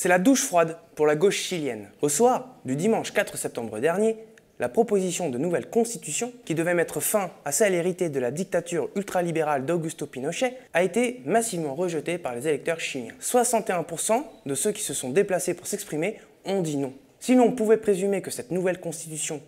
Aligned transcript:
C'est 0.00 0.08
la 0.08 0.20
douche 0.20 0.44
froide 0.44 0.76
pour 0.94 1.08
la 1.08 1.16
gauche 1.16 1.38
chilienne. 1.38 1.88
Au 2.02 2.08
soir 2.08 2.54
du 2.64 2.76
dimanche 2.76 3.12
4 3.12 3.36
septembre 3.36 3.80
dernier, 3.80 4.16
la 4.60 4.68
proposition 4.68 5.28
de 5.28 5.38
nouvelle 5.38 5.68
constitution, 5.68 6.32
qui 6.44 6.54
devait 6.54 6.74
mettre 6.74 7.00
fin 7.00 7.32
à 7.44 7.50
celle 7.50 7.74
héritée 7.74 8.08
de 8.08 8.20
la 8.20 8.30
dictature 8.30 8.90
ultralibérale 8.94 9.66
d'Augusto 9.66 10.06
Pinochet, 10.06 10.56
a 10.72 10.84
été 10.84 11.20
massivement 11.24 11.74
rejetée 11.74 12.16
par 12.16 12.36
les 12.36 12.46
électeurs 12.46 12.78
chiliens. 12.78 13.12
61% 13.20 14.22
de 14.46 14.54
ceux 14.54 14.70
qui 14.70 14.82
se 14.82 14.94
sont 14.94 15.10
déplacés 15.10 15.54
pour 15.54 15.66
s'exprimer 15.66 16.20
ont 16.44 16.62
dit 16.62 16.76
non. 16.76 16.92
Si 17.18 17.34
l'on 17.34 17.50
pouvait 17.50 17.76
présumer 17.76 18.22
que 18.22 18.30
cette 18.30 18.52
nouvelle 18.52 18.78
constitution 18.78 19.42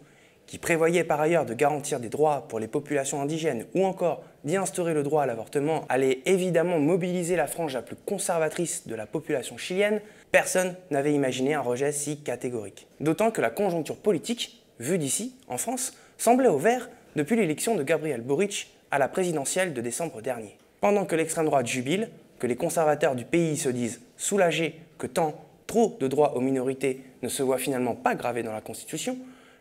qui 0.49 0.59
prévoyait 0.59 1.05
par 1.05 1.21
ailleurs 1.21 1.47
de 1.47 1.55
garantir 1.55 2.01
des 2.01 2.09
droits 2.09 2.49
pour 2.49 2.59
les 2.59 2.67
populations 2.67 3.23
indigènes 3.23 3.67
ou 3.77 3.85
encore 3.85 4.25
d'y 4.45 4.57
instaurer 4.57 4.95
le 4.95 5.03
droit 5.03 5.23
à 5.23 5.27
l'avortement, 5.27 5.85
allait 5.89 6.21
évidemment 6.27 6.79
mobiliser 6.79 7.37
la 7.37 7.47
frange 7.47 7.75
la 7.75 7.83
plus 7.83 7.97
conservatrice 7.97 8.87
de 8.87 8.95
la 8.95 9.07
population 9.07 9.57
chilienne, 9.57 10.01
personne 10.33 10.75
n'avait 10.91 11.13
imaginé 11.13 11.55
un 11.55 11.61
rejet 11.61 11.93
si 11.93 12.21
catégorique. 12.21 12.87
D'autant 13.01 13.31
que 13.31 13.41
la 13.41 13.51
conjoncture 13.51 13.97
politique, 13.97 14.63
vue 14.79 14.99
d'ici, 14.99 15.35
en 15.49 15.59
France, 15.59 15.95
semblait 16.19 16.49
au 16.49 16.59
vert 16.59 16.89
depuis 17.17 17.37
l'élection 17.37 17.75
de 17.75 17.83
Gabriel 17.83 18.23
Boric 18.23 18.71
à 18.91 18.99
la 18.99 19.09
présidentielle 19.09 19.75
de 19.75 19.81
décembre 19.81 20.23
dernier. 20.23 20.57
Pendant 20.81 21.05
que 21.05 21.17
l'extrême 21.17 21.47
droite 21.47 21.67
jubile, 21.67 22.11
que 22.39 22.47
les 22.47 22.57
conservateurs 22.57 23.15
du 23.15 23.25
pays 23.25 23.57
se 23.57 23.69
disent 23.69 24.01
soulagés 24.17 24.81
que 24.99 25.07
tant, 25.07 25.35
trop 25.67 25.97
de 26.01 26.09
droits 26.09 26.37
aux 26.37 26.41
minorités 26.41 27.03
ne 27.23 27.29
se 27.29 27.43
voient 27.43 27.59
finalement 27.59 27.95
pas 27.95 28.15
gravés 28.15 28.43
dans 28.43 28.53
la 28.53 28.61
Constitution, 28.61 29.17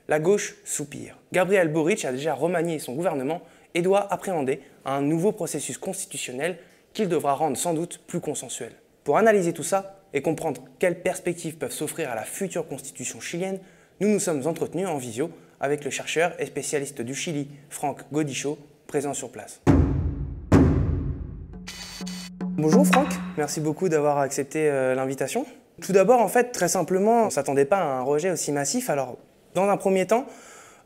la 0.07 0.19
gauche 0.19 0.55
soupire. 0.65 1.17
Gabriel 1.31 1.67
Boric 1.67 2.03
a 2.05 2.11
déjà 2.11 2.33
remanié 2.33 2.79
son 2.79 2.93
gouvernement 2.93 3.41
et 3.75 3.81
doit 3.81 4.11
appréhender 4.11 4.61
un 4.85 5.01
nouveau 5.01 5.31
processus 5.31 5.77
constitutionnel 5.77 6.57
qu'il 6.93 7.07
devra 7.07 7.33
rendre 7.33 7.57
sans 7.57 7.73
doute 7.73 8.01
plus 8.07 8.19
consensuel. 8.19 8.71
Pour 9.03 9.17
analyser 9.17 9.53
tout 9.53 9.63
ça 9.63 10.01
et 10.13 10.21
comprendre 10.21 10.63
quelles 10.79 11.01
perspectives 11.01 11.57
peuvent 11.57 11.71
s'offrir 11.71 12.09
à 12.09 12.15
la 12.15 12.23
future 12.23 12.67
constitution 12.67 13.19
chilienne, 13.19 13.59
nous 13.99 14.09
nous 14.09 14.19
sommes 14.19 14.45
entretenus 14.47 14.87
en 14.87 14.97
visio 14.97 15.29
avec 15.59 15.83
le 15.83 15.91
chercheur 15.91 16.33
et 16.39 16.45
spécialiste 16.45 17.01
du 17.01 17.13
Chili, 17.13 17.49
Franck 17.69 18.01
Godichaud, 18.11 18.57
présent 18.87 19.13
sur 19.13 19.31
place. 19.31 19.61
Bonjour 22.41 22.85
Franck, 22.85 23.07
merci 23.37 23.61
beaucoup 23.61 23.87
d'avoir 23.87 24.17
accepté 24.17 24.69
euh, 24.69 24.95
l'invitation. 24.95 25.45
Tout 25.81 25.93
d'abord, 25.93 26.19
en 26.21 26.27
fait, 26.27 26.51
très 26.51 26.67
simplement, 26.67 27.23
on 27.23 27.25
ne 27.25 27.29
s'attendait 27.29 27.65
pas 27.65 27.77
à 27.77 27.83
un 27.83 28.01
rejet 28.01 28.31
aussi 28.31 28.51
massif. 28.51 28.89
Alors, 28.89 29.17
dans 29.53 29.69
un 29.69 29.77
premier 29.77 30.05
temps, 30.07 30.25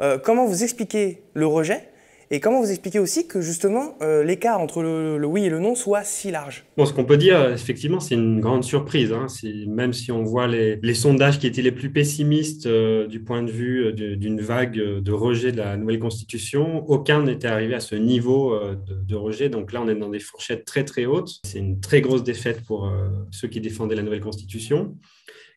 euh, 0.02 0.18
comment 0.18 0.46
vous 0.46 0.64
expliquez 0.64 1.24
le 1.34 1.48
rejet 1.48 1.88
et 2.34 2.40
comment 2.40 2.62
vous 2.62 2.72
expliquez 2.72 2.98
aussi 2.98 3.28
que 3.28 3.42
justement 3.42 3.96
euh, 4.02 4.24
l'écart 4.24 4.60
entre 4.60 4.82
le, 4.82 5.24
oui 5.24 5.46
et 5.46 5.50
le 5.50 5.60
non 5.60 5.76
soit 5.76 6.04
si 6.04 6.32
large? 6.32 6.66
Bon, 6.78 6.88
ce 6.88 6.92
qu'on 6.92 7.06
peut 7.06 7.18
dire, 7.18 7.52
effectivement, 7.52 8.00
c'est 8.00 8.16
une 8.16 8.40
grande 8.40 8.64
surprise. 8.64 9.14
Hein. 9.14 9.28
Même 9.68 9.94
si 9.94 10.12
on 10.12 10.24
voit 10.24 10.48
les, 10.48 10.94
sondages 10.96 11.38
qui 11.38 11.46
étaient 11.46 11.62
les 11.62 11.72
plus 11.72 11.92
pessimistes 11.92 12.66
euh, 12.66 13.06
du 13.06 13.20
point 13.20 13.44
de 13.44 13.52
vue 13.52 13.94
d'une 13.94 14.42
vague 14.42 14.74
de 14.74 15.12
rejet 15.12 15.52
de 15.52 15.58
la 15.58 15.78
nouvelle 15.78 16.00
constitution, 16.00 16.84
aucun 16.90 17.22
n'était 17.22 17.48
arrivé 17.48 17.76
à 17.76 17.80
ce 17.80 17.94
niveau 17.94 18.60
de, 18.60 19.04
de, 19.04 19.16
rejet. 19.16 19.50
Donc 19.50 19.72
là, 19.72 19.84
on 19.84 19.88
est 19.88 19.94
dans 19.94 20.10
des 20.10 20.20
fourchettes 20.20 20.66
très 20.66 20.84
très 20.86 21.06
hautes. 21.06 21.40
C'est 21.46 21.60
une 21.60 21.82
très 21.82 22.02
grosse 22.02 22.24
défaite 22.24 22.62
pour 22.66 22.92
ceux 23.30 23.48
qui 23.48 23.62
défendaient 23.62 23.96
la 23.96 24.02
nouvelle 24.02 24.22
constitution. 24.22 24.98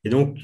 Et 0.05 0.11
donc, 0.11 0.37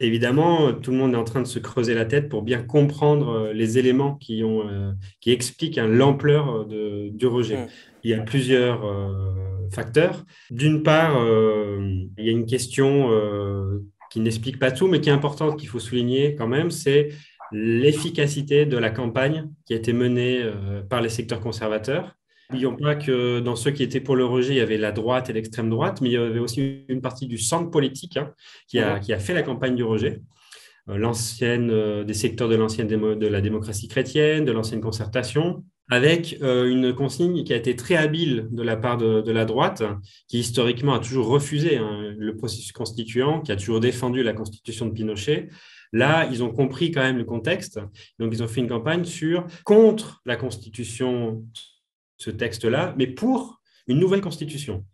évidemment, 0.00 0.72
tout 0.72 0.90
le 0.90 0.96
monde 0.96 1.14
est 1.14 1.18
en 1.18 1.24
train 1.24 1.42
de 1.42 1.46
se 1.46 1.58
creuser 1.58 1.94
la 1.94 2.06
tête 2.06 2.28
pour 2.28 2.42
bien 2.42 2.62
comprendre 2.62 3.30
euh, 3.30 3.52
les 3.52 3.78
éléments 3.78 4.14
qui, 4.14 4.42
ont, 4.42 4.66
euh, 4.68 4.92
qui 5.20 5.30
expliquent 5.30 5.78
hein, 5.78 5.86
l'ampleur 5.86 6.66
du 6.66 7.26
rejet. 7.26 7.66
Il 8.02 8.10
y 8.10 8.14
a 8.14 8.20
plusieurs 8.20 8.84
euh, 8.84 9.68
facteurs. 9.70 10.24
D'une 10.50 10.82
part, 10.82 11.16
il 12.18 12.24
y 12.24 12.28
a 12.28 12.32
une 12.32 12.46
question 12.46 13.10
qui 14.10 14.20
n'explique 14.20 14.58
pas 14.58 14.72
tout, 14.72 14.88
mais 14.88 15.00
qui 15.00 15.10
est 15.10 15.12
importante, 15.12 15.58
qu'il 15.58 15.68
faut 15.68 15.78
souligner 15.78 16.34
quand 16.34 16.48
même, 16.48 16.70
c'est 16.70 17.10
l'efficacité 17.52 18.66
de 18.66 18.76
la 18.76 18.90
campagne 18.90 19.48
qui 19.66 19.74
a 19.74 19.76
été 19.76 19.92
menée 19.92 20.42
par 20.88 21.02
les 21.02 21.08
secteurs 21.08 21.40
conservateurs 21.40 22.16
N'oublions 22.50 22.76
pas 22.76 22.96
que 22.96 23.38
dans 23.40 23.54
ceux 23.54 23.70
qui 23.70 23.82
étaient 23.82 24.00
pour 24.00 24.16
le 24.16 24.24
rejet, 24.24 24.54
il 24.54 24.56
y 24.56 24.60
avait 24.60 24.76
la 24.76 24.90
droite 24.90 25.30
et 25.30 25.32
l'extrême 25.32 25.70
droite, 25.70 26.00
mais 26.00 26.08
il 26.08 26.12
y 26.12 26.16
avait 26.16 26.40
aussi 26.40 26.84
une 26.88 27.00
partie 27.00 27.26
du 27.26 27.38
centre 27.38 27.70
politique 27.70 28.16
hein, 28.16 28.32
qui, 28.66 28.80
a, 28.80 28.98
qui, 28.98 29.12
a, 29.12 29.18
fait 29.18 29.34
la 29.34 29.42
campagne 29.42 29.76
du 29.76 29.84
rejet. 29.84 30.20
Euh, 30.88 30.96
l'ancienne, 30.96 31.70
euh, 31.70 32.04
des 32.04 32.14
secteurs 32.14 32.48
de 32.48 32.56
l'ancienne 32.56 32.88
de 32.88 33.26
la 33.26 33.40
démocratie 33.40 33.88
chrétienne, 33.88 34.44
de 34.44 34.52
l'ancienne 34.52 34.80
concertation, 34.80 35.64
avec 35.90 36.38
euh, 36.42 36.70
une 36.70 36.94
consigne 36.94 37.44
qui 37.44 37.52
a 37.52 37.56
été 37.56 37.76
très 37.76 37.96
habile 37.96 38.48
de 38.50 38.62
la 38.62 38.76
part 38.76 38.96
de, 38.96 39.30
la 39.30 39.44
droite, 39.44 39.82
qui 40.28 40.38
historiquement 40.38 40.94
a 40.94 41.00
toujours 41.00 41.26
refusé 41.26 41.76
hein, 41.76 42.14
le 42.16 42.36
processus 42.36 42.72
constituant, 42.72 43.40
qui 43.40 43.52
a 43.52 43.56
toujours 43.56 43.80
défendu 43.80 44.22
la 44.22 44.32
constitution 44.32 44.86
de 44.86 44.92
Pinochet. 44.92 45.48
Là, 45.92 46.28
ils 46.30 46.42
ont 46.42 46.50
compris 46.50 46.92
quand 46.92 47.02
même 47.02 47.18
le 47.18 47.24
contexte, 47.24 47.80
donc 48.18 48.32
ils 48.32 48.42
ont 48.42 48.48
fait 48.48 48.60
une 48.60 48.68
campagne 48.68 49.04
sur 49.04 49.46
contre 49.64 50.20
la 50.24 50.36
constitution 50.36 51.44
ce 52.20 52.30
texte-là, 52.30 52.94
mais 52.98 53.06
pour 53.06 53.62
une 53.88 53.98
nouvelle 53.98 54.20
constitution. 54.20 54.84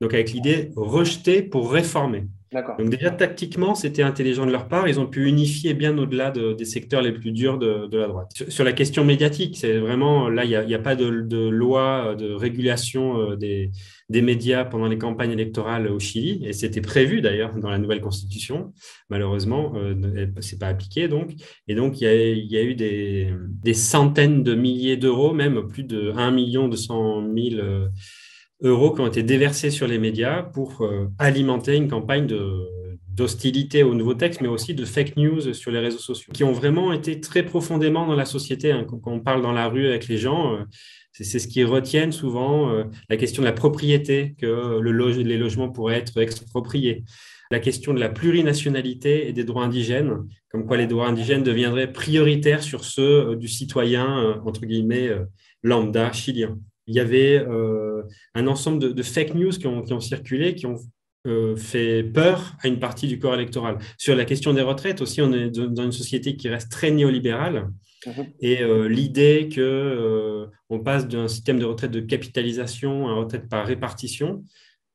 Donc 0.00 0.14
avec 0.14 0.32
l'idée 0.32 0.70
rejeter 0.76 1.42
pour 1.42 1.72
réformer. 1.72 2.24
Donc 2.52 2.88
déjà 2.88 3.10
tactiquement, 3.10 3.74
c'était 3.74 4.02
intelligent 4.02 4.46
de 4.46 4.50
leur 4.50 4.68
part. 4.68 4.88
Ils 4.88 4.98
ont 4.98 5.06
pu 5.06 5.28
unifier 5.28 5.74
bien 5.74 5.96
au-delà 5.98 6.30
des 6.30 6.64
secteurs 6.64 7.02
les 7.02 7.12
plus 7.12 7.30
durs 7.30 7.58
de, 7.58 7.94
la 7.94 8.06
droite. 8.06 8.30
Sur, 8.48 8.64
la 8.64 8.72
question 8.72 9.04
médiatique, 9.04 9.58
c'est 9.58 9.78
vraiment 9.78 10.30
là, 10.30 10.46
il 10.46 10.66
n'y 10.66 10.74
a, 10.74 10.78
pas 10.78 10.96
de, 10.96 11.04
loi 11.04 12.14
de 12.14 12.32
régulation 12.32 13.32
euh, 13.32 13.36
des, 13.36 14.22
médias 14.22 14.64
pendant 14.64 14.86
les 14.86 14.96
campagnes 14.96 15.32
électorales 15.32 15.88
au 15.88 15.98
Chili, 15.98 16.42
et 16.46 16.54
c'était 16.54 16.80
prévu 16.80 17.20
d'ailleurs 17.20 17.54
dans 17.56 17.68
la 17.68 17.78
nouvelle 17.78 18.00
constitution. 18.00 18.72
Malheureusement, 19.10 19.74
euh, 19.76 20.26
c'est 20.40 20.58
pas 20.58 20.68
appliqué 20.68 21.08
donc. 21.08 21.32
Et 21.66 21.74
donc 21.74 22.00
il 22.00 22.04
y 22.04 22.56
a, 22.56 22.62
eu 22.62 22.74
des, 22.74 23.74
centaines 23.74 24.42
de 24.42 24.54
milliers 24.54 24.96
d'euros, 24.96 25.34
même 25.34 25.68
plus 25.68 25.84
de 25.84 26.12
1 26.16 26.30
million 26.30 26.68
200 26.68 27.24
000 27.36 27.88
euros 28.62 28.92
qui 28.92 29.00
ont 29.00 29.06
été 29.06 29.22
déversés 29.22 29.70
sur 29.70 29.86
les 29.86 29.98
médias 29.98 30.42
pour 30.42 30.82
euh, 30.82 31.08
alimenter 31.18 31.76
une 31.76 31.88
campagne 31.88 32.26
d'hostilité 33.08 33.82
au 33.82 33.94
nouveau 33.94 34.14
texte, 34.14 34.40
mais 34.40 34.48
aussi 34.48 34.74
de 34.74 34.84
fake 34.84 35.16
news 35.16 35.52
sur 35.54 35.70
les 35.70 35.78
réseaux 35.78 35.98
sociaux, 35.98 36.32
qui 36.32 36.44
ont 36.44 36.52
vraiment 36.52 36.92
été 36.92 37.20
très 37.20 37.44
profondément 37.44 38.06
dans 38.06 38.16
la 38.16 38.24
société. 38.24 38.72
Hein. 38.72 38.84
Quand, 38.88 39.00
on 39.06 39.20
parle 39.20 39.42
dans 39.42 39.52
la 39.52 39.68
rue 39.68 39.86
avec 39.86 40.08
les 40.08 40.18
gens, 40.18 40.54
euh, 40.54 40.64
c'est 41.12 41.38
ce 41.38 41.48
qui 41.48 41.64
retiennent 41.64 42.12
souvent 42.12 42.70
euh, 42.70 42.84
la 43.08 43.16
question 43.16 43.42
de 43.42 43.46
la 43.46 43.52
propriété, 43.52 44.34
que 44.38 44.78
le 44.80 45.08
les 45.22 45.38
logements 45.38 45.68
pourraient 45.68 45.98
être 45.98 46.20
expropriés. 46.20 47.04
La 47.50 47.60
question 47.60 47.94
de 47.94 48.00
la 48.00 48.08
plurinationalité 48.08 49.28
et 49.28 49.32
des 49.32 49.44
droits 49.44 49.64
indigènes, 49.64 50.12
comme 50.50 50.66
quoi 50.66 50.76
les 50.76 50.86
droits 50.86 51.08
indigènes 51.08 51.42
deviendraient 51.42 51.90
prioritaires 51.90 52.62
sur 52.62 52.84
ceux 52.84 53.36
du 53.36 53.48
citoyen, 53.48 54.38
entre 54.44 54.66
guillemets, 54.66 55.10
lambda 55.62 56.12
chilien 56.12 56.58
il 56.88 56.94
y 56.94 57.00
avait 57.00 57.38
euh, 57.38 58.02
un 58.34 58.46
ensemble 58.46 58.94
de, 58.94 59.02
fake 59.02 59.34
news 59.34 59.50
qui 59.50 59.66
ont, 59.66 60.00
circulé, 60.00 60.54
qui 60.54 60.66
ont 60.66 60.76
euh, 61.26 61.54
fait 61.54 62.02
peur 62.02 62.56
à 62.62 62.68
une 62.68 62.78
partie 62.78 63.06
du 63.06 63.18
corps 63.18 63.34
électoral. 63.34 63.78
Sur 63.98 64.16
la 64.16 64.24
question 64.24 64.54
des 64.54 64.62
retraites 64.62 65.02
aussi, 65.02 65.20
on 65.20 65.32
est 65.32 65.50
dans 65.50 65.84
une 65.84 65.92
société 65.92 66.34
qui 66.36 66.48
reste 66.48 66.72
très 66.72 66.90
néolibérale. 66.90 67.68
Mhm. 68.06 68.26
Et 68.40 68.62
euh, 68.62 68.88
l'idée 68.88 69.50
qu'on 69.54 70.50
on 70.70 70.80
passe 70.80 71.06
d'un 71.06 71.28
système 71.28 71.58
de 71.58 71.66
retraite 71.66 71.90
de 71.90 72.00
capitalisation 72.00 73.08
à 73.08 73.12
une 73.12 73.18
retraite 73.18 73.48
par 73.48 73.66
répartition, 73.66 74.44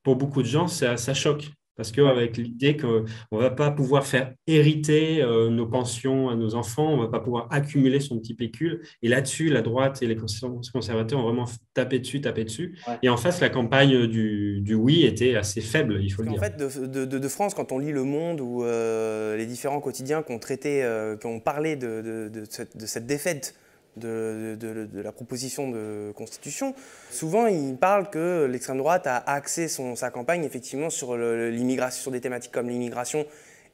pour 0.02 0.16
beaucoup 0.16 0.42
de 0.42 0.48
gens, 0.48 0.66
ça, 0.66 0.96
ça 0.96 1.14
choque. 1.14 1.48
Parce 1.76 1.90
qu'avec 1.90 2.36
l'idée 2.36 2.76
qu'on 2.76 3.04
ne 3.32 3.38
va 3.38 3.50
pas 3.50 3.70
pouvoir 3.70 4.06
faire 4.06 4.32
hériter 4.46 5.22
euh, 5.22 5.50
nos 5.50 5.66
pensions 5.66 6.28
à 6.28 6.36
nos 6.36 6.54
enfants, 6.54 6.92
on 6.92 6.96
ne 6.98 7.02
va 7.02 7.08
pas 7.08 7.20
pouvoir 7.20 7.48
accumuler 7.50 8.00
son 8.00 8.18
petit 8.18 8.34
pécule. 8.34 8.82
Et 9.02 9.08
là-dessus, 9.08 9.48
la 9.48 9.62
droite 9.62 10.02
et 10.02 10.06
les 10.06 10.16
conservateurs 10.16 11.18
ont 11.18 11.24
vraiment 11.24 11.46
tapé 11.74 11.98
dessus, 11.98 12.20
tapé 12.20 12.44
dessus. 12.44 12.78
Et 13.02 13.08
en 13.08 13.16
face, 13.16 13.40
la 13.40 13.50
campagne 13.50 14.06
du, 14.06 14.74
oui 14.74 15.04
était 15.04 15.34
assez 15.34 15.60
faible, 15.60 16.00
il 16.02 16.10
faut 16.10 16.22
le 16.22 16.28
dire. 16.28 16.38
En 16.38 16.42
fait, 16.42 16.56
de, 16.56 17.28
France, 17.28 17.54
quand 17.54 17.72
on 17.72 17.78
lit 17.78 17.92
Le 17.92 18.04
Monde 18.04 18.40
ou 18.40 18.62
euh, 18.62 19.36
les 19.36 19.46
différents 19.46 19.80
quotidiens 19.80 20.22
qui 20.22 20.32
ont 20.32 20.38
traité, 20.38 20.84
euh, 20.84 21.16
qui 21.16 21.26
ont 21.26 21.40
parlé 21.40 21.76
de, 21.76 22.30
cette 22.48 23.06
défaite 23.06 23.54
de, 23.96 24.88
la 24.94 25.12
proposition 25.12 25.70
de 25.70 26.12
constitution, 26.16 26.74
souvent 27.10 27.46
il 27.46 27.76
parle 27.76 28.10
que 28.10 28.46
l'extrême 28.50 28.78
droite 28.78 29.06
a 29.06 29.18
axé 29.30 29.68
son, 29.68 29.96
sa 29.96 30.10
campagne 30.10 30.44
effectivement 30.44 30.90
sur 30.90 31.16
l'immigration, 31.16 32.02
sur 32.02 32.10
des 32.10 32.20
thématiques 32.20 32.52
comme 32.52 32.68
l'immigration 32.68 33.26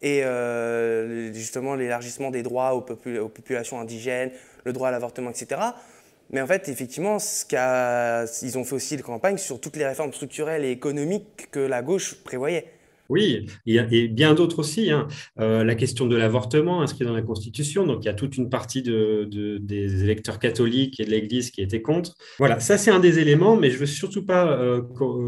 et 0.02 0.24
euh, 0.24 1.32
justement 1.32 1.74
l'élargissement 1.74 2.30
des 2.30 2.42
droits 2.42 2.74
aux, 2.74 2.80
populations 2.80 3.80
indigènes, 3.80 4.30
le 4.64 4.72
droit 4.72 4.88
à 4.88 4.90
l'avortement, 4.90 5.30
etc. 5.30 5.60
Mais 6.30 6.40
en 6.40 6.46
fait, 6.46 6.68
effectivement, 6.68 7.18
ils 7.20 8.58
ont 8.58 8.64
fait 8.64 8.74
aussi 8.74 8.94
une 8.94 9.02
campagne 9.02 9.36
sur 9.36 9.60
toutes 9.60 9.76
les 9.76 9.86
réformes 9.86 10.12
structurelles 10.12 10.64
et 10.64 10.70
économiques 10.70 11.48
que 11.50 11.60
la 11.60 11.82
gauche 11.82 12.22
prévoyait. 12.22 12.66
Oui, 13.10 13.46
et, 13.66 14.08
bien 14.08 14.34
d'autres 14.34 14.60
aussi. 14.60 14.90
Hein. 14.90 15.08
Euh, 15.40 15.64
la 15.64 15.74
question 15.74 16.06
de 16.06 16.16
l'avortement 16.16 16.80
inscrit 16.80 17.04
dans 17.04 17.12
la 17.12 17.22
Constitution, 17.22 17.84
donc 17.84 18.04
il 18.04 18.06
y 18.06 18.08
a 18.08 18.14
toute 18.14 18.36
une 18.36 18.48
partie 18.48 18.82
de, 18.82 19.28
des 19.60 20.04
électeurs 20.04 20.38
catholiques 20.38 21.00
et 21.00 21.04
de 21.04 21.10
l'Église 21.10 21.50
qui 21.50 21.60
étaient 21.60 21.82
contre. 21.82 22.14
Voilà, 22.38 22.60
ça 22.60 22.78
c'est 22.78 22.92
un 22.92 23.00
des 23.00 23.18
éléments, 23.18 23.56
mais 23.56 23.68
je 23.70 23.74
ne 23.74 23.80
veux 23.80 23.86
surtout 23.86 24.24
pas 24.24 24.46
euh, 24.52 24.82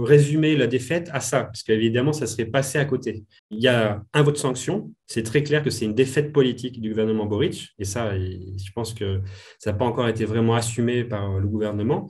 résumer 0.04 0.56
la 0.56 0.68
défaite 0.68 1.10
à 1.12 1.18
ça, 1.18 1.44
parce 1.44 1.64
qu'évidemment, 1.64 2.12
ça 2.12 2.26
serait 2.28 2.46
passé 2.46 2.78
à 2.78 2.84
côté. 2.84 3.24
Il 3.50 3.60
y 3.60 3.68
a 3.68 4.02
un 4.14 4.22
vote 4.22 4.38
sanction, 4.38 4.92
c'est 5.08 5.24
très 5.24 5.42
clair 5.42 5.64
que 5.64 5.70
c'est 5.70 5.84
une 5.84 5.94
défaite 5.94 6.32
politique 6.32 6.80
du 6.80 6.90
gouvernement 6.90 7.26
Boric, 7.26 7.70
et 7.80 7.84
ça, 7.84 8.16
je 8.16 8.72
pense 8.76 8.94
que 8.94 9.20
ça 9.58 9.72
n'a 9.72 9.76
pas 9.76 9.84
encore 9.84 10.08
été 10.08 10.24
vraiment 10.24 10.54
assumé 10.54 11.02
par 11.02 11.40
le 11.40 11.48
gouvernement. 11.48 12.08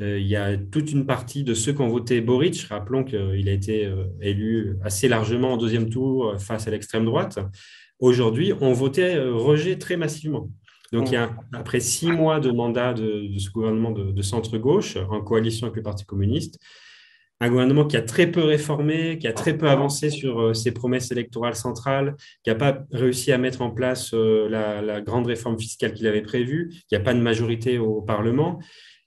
Euh, 0.00 0.18
il 0.18 0.26
y 0.26 0.36
a 0.36 0.56
toute 0.56 0.90
une 0.90 1.04
partie 1.04 1.44
de 1.44 1.54
ceux 1.54 1.72
qui 1.72 1.82
ont 1.82 1.88
voté 1.88 2.20
Boric. 2.20 2.62
Rappelons 2.70 3.04
qu'il 3.04 3.48
a 3.48 3.52
été 3.52 3.84
euh, 3.84 4.04
élu 4.20 4.78
assez 4.82 5.08
largement 5.08 5.52
en 5.52 5.56
deuxième 5.56 5.90
tour 5.90 6.30
euh, 6.30 6.38
face 6.38 6.66
à 6.66 6.70
l'extrême 6.70 7.04
droite. 7.04 7.38
Aujourd'hui, 7.98 8.52
ont 8.60 8.72
voté 8.72 9.16
rejet 9.16 9.78
très 9.78 9.96
massivement. 9.96 10.50
Donc, 10.92 11.10
il 11.10 11.14
y 11.14 11.16
a, 11.16 11.30
après 11.52 11.78
six 11.78 12.10
mois 12.10 12.40
de 12.40 12.50
mandat 12.50 12.94
de, 12.94 13.28
ce 13.38 13.48
gouvernement 13.50 13.92
de, 13.92 14.22
centre-gauche, 14.22 14.96
en 14.96 15.20
coalition 15.20 15.68
avec 15.68 15.76
le 15.76 15.82
Parti 15.82 16.04
communiste, 16.04 16.58
un 17.40 17.48
gouvernement 17.48 17.86
qui 17.86 17.96
a 17.96 18.02
très 18.02 18.26
peu 18.26 18.42
réformé, 18.42 19.18
qui 19.18 19.28
a 19.28 19.32
très 19.32 19.56
peu 19.56 19.68
avancé 19.68 20.10
sur 20.10 20.54
ses 20.54 20.72
promesses 20.72 21.12
électorales 21.12 21.54
centrales, 21.54 22.16
qui 22.42 22.50
n'a 22.50 22.56
pas 22.56 22.84
réussi 22.90 23.30
à 23.30 23.38
mettre 23.38 23.62
en 23.62 23.70
place 23.70 24.12
la, 24.12 24.82
la 24.82 25.00
grande 25.00 25.28
réforme 25.28 25.58
fiscale 25.58 25.94
qu'il 25.94 26.08
avait 26.08 26.22
prévue, 26.22 26.74
qui 26.88 26.96
n'a 26.96 27.00
pas 27.00 27.14
de 27.14 27.20
majorité 27.20 27.78
au 27.78 28.02
Parlement 28.02 28.58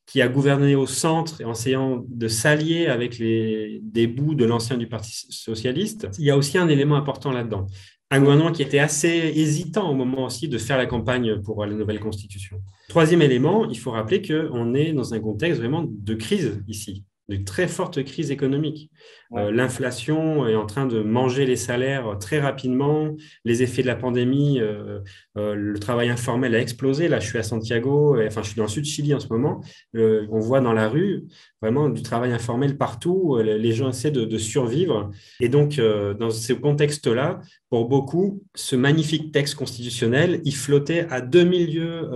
qui 0.05 0.21
a 0.21 0.27
gouverné 0.27 0.75
au 0.75 0.85
centre 0.85 1.43
en 1.43 1.51
essayant 1.51 2.05
de 2.07 2.27
s'allier 2.27 2.87
avec 2.87 3.17
les, 3.17 3.79
des 3.83 4.07
bouts 4.07 4.35
de 4.35 4.45
l'ancien 4.45 4.77
du 4.77 4.87
Parti 4.87 5.25
socialiste, 5.29 6.07
il 6.19 6.25
y 6.25 6.31
a 6.31 6.37
aussi 6.37 6.57
un 6.57 6.67
élément 6.67 6.95
important 6.95 7.31
là-dedans. 7.31 7.65
Un 8.11 8.19
gouvernement 8.19 8.51
qui 8.51 8.61
était 8.61 8.79
assez 8.79 9.33
hésitant 9.35 9.89
au 9.89 9.95
moment 9.95 10.25
aussi 10.25 10.47
de 10.47 10.59
faire 10.59 10.77
la 10.77 10.85
campagne 10.85 11.41
pour 11.41 11.65
la 11.65 11.73
nouvelle 11.73 11.99
constitution. 11.99 12.61
Troisième 12.87 13.23
élément, 13.23 13.67
il 13.67 13.79
faut 13.79 13.91
rappeler 13.91 14.21
qu'on 14.21 14.75
est 14.75 14.93
dans 14.93 15.13
un 15.15 15.19
contexte 15.19 15.59
vraiment 15.59 15.85
de 15.87 16.13
crise 16.13 16.61
ici 16.67 17.03
de 17.29 17.37
très 17.37 17.67
forte 17.67 18.03
crise 18.03 18.31
économique. 18.31 18.91
Euh, 19.33 19.51
l'inflation 19.51 20.47
est 20.47 20.55
en 20.55 20.67
train 20.67 20.85
de 20.85 21.01
manger 21.01 21.45
les 21.45 21.55
salaires 21.55 22.17
très 22.19 22.39
rapidement. 22.39 23.15
Les 23.43 23.63
effets 23.63 23.81
de 23.81 23.87
la 23.87 23.95
pandémie, 23.95 24.59
euh, 24.59 24.99
euh, 25.37 25.55
le 25.55 25.79
travail 25.79 26.09
informel 26.09 26.53
a 26.53 26.59
explosé. 26.59 27.07
Là, 27.07 27.19
je 27.19 27.27
suis 27.27 27.39
à 27.39 27.43
Santiago, 27.43 28.17
enfin, 28.27 28.43
je 28.43 28.49
suis 28.49 28.57
dans 28.57 28.63
le 28.63 28.69
sud 28.69 28.85
Chili 28.85 29.13
en 29.13 29.19
ce 29.19 29.27
moment. 29.29 29.61
on 29.95 30.39
voit 30.39 30.61
dans 30.61 30.73
la 30.73 30.87
rue 30.87 31.25
vraiment 31.61 31.89
du 31.89 32.03
travail 32.03 32.31
informel 32.31 32.77
partout. 32.77 33.37
Les 33.41 33.71
gens 33.71 33.89
essaient 33.89 34.11
de, 34.11 34.37
survivre. 34.37 35.11
Et 35.39 35.49
donc, 35.49 35.79
dans 36.19 36.29
ce 36.29 36.53
contexte-là, 36.53 37.41
pour 37.69 37.87
beaucoup, 37.87 38.43
ce 38.53 38.75
magnifique 38.75 39.31
texte 39.31 39.55
constitutionnel, 39.55 40.41
il 40.45 40.55
flottait 40.55 41.07
à 41.09 41.21
deux 41.21 41.43
milieux 41.43 42.07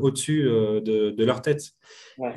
au-dessus 0.00 0.44
de, 0.44 1.24
leur 1.24 1.42
tête. 1.42 1.72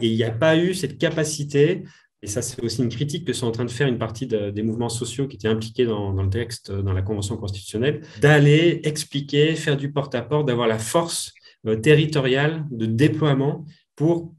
Et 0.01 0.07
il 0.07 0.15
n'y 0.15 0.23
a 0.23 0.31
pas 0.31 0.57
eu 0.57 0.73
cette 0.73 0.97
capacité 0.97 1.83
et 2.23 2.27
ça, 2.27 2.41
c'est 2.41 2.61
aussi 2.63 2.81
une 2.81 2.89
critique 2.89 3.25
que 3.25 3.33
sont 3.33 3.47
en 3.47 3.51
train 3.51 3.65
de 3.65 3.71
faire 3.71 3.87
une 3.87 3.99
partie 3.99 4.25
des 4.25 4.63
mouvements 4.63 4.89
sociaux 4.89 5.27
qui 5.27 5.35
étaient 5.35 5.47
impliqués 5.47 5.85
dans, 5.85 6.11
le 6.11 6.29
texte, 6.29 6.71
dans 6.71 6.93
la 6.93 7.03
Convention 7.03 7.37
constitutionnelle, 7.37 8.01
d'aller 8.21 8.81
expliquer, 8.83 9.55
faire 9.55 9.77
du 9.77 9.91
porte-à-porte, 9.91 10.47
d'avoir 10.47 10.67
la 10.67 10.79
force 10.79 11.31
euh, 11.67 11.75
territoriale 11.75 12.65
de 12.71 12.87
déploiement 12.87 13.65
pour 13.95 14.33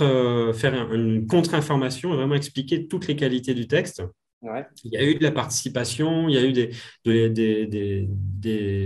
euh, 0.00 0.52
faire 0.54 0.92
une 0.94 1.26
contre-information 1.26 2.14
et 2.14 2.16
vraiment 2.16 2.34
expliquer 2.34 2.86
toutes 2.86 3.06
les 3.06 3.16
qualités 3.16 3.52
du 3.52 3.66
texte 3.66 4.02
il 4.84 4.92
y 4.92 4.96
a 4.96 5.04
eu 5.04 5.16
de 5.16 5.22
la 5.22 5.32
participation, 5.32 6.28
il 6.28 6.34
y 6.34 6.38
a 6.38 6.44
eu 6.44 6.52
des, 6.52 6.70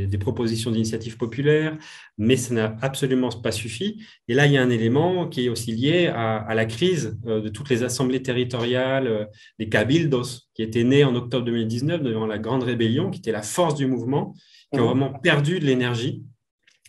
des, 0.06 0.18
propositions 0.18 0.70
d'initiatives 0.70 1.16
populaires, 1.16 1.76
mais 2.16 2.36
ça 2.36 2.54
n'a 2.54 2.76
absolument 2.80 3.28
pas 3.28 3.52
suffi. 3.52 4.02
Et 4.28 4.34
là, 4.34 4.46
il 4.46 4.52
y 4.52 4.56
a 4.56 4.62
un 4.62 4.70
élément 4.70 5.28
qui 5.28 5.46
est 5.46 5.48
aussi 5.48 5.72
lié 5.72 6.06
à, 6.06 6.54
la 6.54 6.64
crise 6.64 7.18
euh, 7.26 7.40
de 7.40 7.48
toutes 7.48 7.68
les 7.68 7.82
assemblées 7.82 8.22
territoriales, 8.22 9.06
euh, 9.06 9.24
les 9.58 9.68
cabildos, 9.68 10.22
qui 10.54 10.62
étaient 10.62 10.84
nés 10.84 11.04
en 11.04 11.14
octobre 11.14 11.44
2019 11.44 12.02
devant 12.02 12.26
la 12.26 12.38
Grande 12.38 12.62
Rébellion, 12.62 13.10
qui 13.10 13.18
était 13.18 13.32
la 13.32 13.42
force 13.42 13.74
du 13.74 13.86
mouvement, 13.86 14.34
qui 14.72 14.80
ont 14.80 14.86
vraiment 14.86 15.12
perdu 15.12 15.60
de 15.60 15.66
l'énergie 15.66 16.24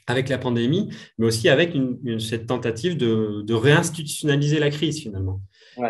avec 0.08 0.30
la 0.30 0.38
pandémie, 0.38 0.90
mais 1.18 1.28
aussi 1.28 1.50
avec 1.50 1.76
cette 2.20 2.48
tentative 2.48 2.98
de 2.98 3.54
réinstitutionnaliser 3.54 4.60
la 4.60 4.70
crise 4.70 5.02
finalement. 5.02 5.42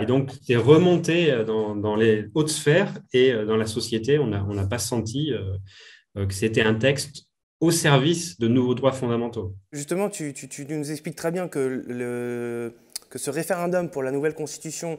Et 0.01 0.05
donc, 0.05 0.31
c'est 0.41 0.55
remonté 0.55 1.31
euh, 1.31 1.43
dans, 1.43 1.95
les 1.95 2.25
hautes 2.33 2.49
sphères 2.49 2.93
et 3.13 3.31
euh, 3.31 3.45
dans 3.45 3.57
la 3.57 3.65
société, 3.65 4.19
on 4.19 4.27
n'a 4.27 4.67
pas 4.67 4.79
senti 4.79 5.33
euh, 5.33 6.25
que 6.25 6.33
c'était 6.33 6.61
un 6.61 6.75
texte 6.75 7.27
au 7.59 7.71
service 7.71 8.39
de 8.39 8.47
nouveaux 8.47 8.75
droits 8.75 8.91
fondamentaux. 8.91 9.55
Justement, 9.71 10.09
tu, 10.09 10.33
nous 10.69 10.91
expliques 10.91 11.15
très 11.15 11.31
bien 11.31 11.47
que, 11.47 11.59
le, 11.59 12.73
que 13.09 13.17
ce 13.17 13.29
référendum 13.29 13.89
pour 13.89 14.03
la 14.03 14.11
nouvelle 14.11 14.33
constitution 14.33 14.97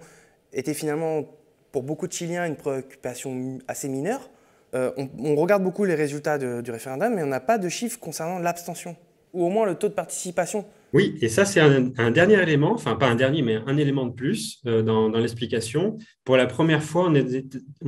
était 0.52 0.74
finalement, 0.74 1.24
pour 1.72 1.82
beaucoup 1.82 2.06
de 2.06 2.12
Chiliens, 2.12 2.46
une 2.46 2.56
préoccupation 2.56 3.58
assez 3.68 3.88
mineure. 3.88 4.30
on, 4.72 5.36
regarde 5.36 5.62
beaucoup 5.62 5.84
les 5.84 5.94
résultats 5.94 6.38
du 6.38 6.70
référendum, 6.70 7.14
mais 7.14 7.22
on 7.22 7.26
n'a 7.26 7.40
pas 7.40 7.58
de 7.58 7.68
chiffres 7.68 7.98
concernant 8.00 8.38
l'abstention, 8.38 8.96
ou 9.34 9.44
au 9.44 9.50
moins 9.50 9.66
le 9.66 9.74
taux 9.74 9.88
de 9.88 9.94
participation. 9.94 10.64
Oui, 10.94 11.18
et 11.20 11.28
ça, 11.28 11.44
c'est 11.44 11.60
un, 11.60 12.10
dernier 12.12 12.40
élément, 12.40 12.72
enfin 12.72 12.94
pas 12.94 13.08
un 13.08 13.16
dernier, 13.16 13.42
mais 13.42 13.56
un 13.66 13.76
élément 13.76 14.06
de 14.06 14.14
plus 14.14 14.60
euh, 14.64 14.80
dans, 14.80 15.08
l'explication. 15.08 15.98
Pour 16.24 16.36
la 16.36 16.46
première 16.46 16.84
fois, 16.84 17.10
on 17.10 17.14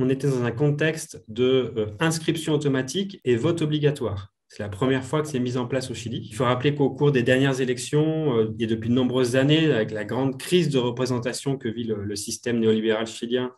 était, 0.09 0.27
dans 0.27 0.43
un 0.43 0.51
contexte 0.51 1.23
de 1.29 1.73
euh, 1.77 1.85
inscription 2.01 2.53
automatique 2.53 3.21
et 3.23 3.37
vote 3.37 3.61
obligatoire. 3.61 4.33
C'est 4.49 4.61
la 4.61 4.69
première 4.69 5.05
fois 5.05 5.21
que 5.21 5.27
c'est 5.29 5.39
mis 5.39 5.55
en 5.55 5.67
place 5.67 5.89
au 5.89 5.93
Chili. 5.93 6.27
Il 6.29 6.35
faut 6.35 6.43
rappeler 6.43 6.75
qu'au 6.75 6.89
cours 6.89 7.13
des 7.13 7.23
dernières 7.23 7.61
élections 7.61 8.37
euh, 8.37 8.53
et 8.59 8.67
depuis 8.67 8.89
de 8.89 8.93
nombreuses 8.93 9.37
années, 9.37 9.71
avec 9.71 9.91
la 9.91 10.03
grande 10.03 10.37
crise 10.37 10.67
de 10.67 10.77
représentation 10.77 11.57
que 11.57 11.69
vit 11.69 11.85
le 11.85 12.15
système 12.17 12.59
néolibéral 12.59 13.07
chilien, 13.07 13.53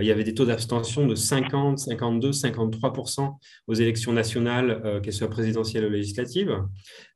il 0.00 0.06
y 0.06 0.10
avait 0.10 0.24
des 0.24 0.34
taux 0.34 0.44
d'abstention 0.44 1.06
de 1.06 1.14
50, 1.14 1.78
52, 1.78 2.30
53% 2.30 3.36
aux 3.66 3.74
élections 3.74 4.12
nationales, 4.12 4.82
euh, 4.84 5.00
qu'elles 5.00 5.12
soient 5.12 5.30
présidentielles 5.30 5.86
ou 5.86 5.90
législatives. 5.90 6.56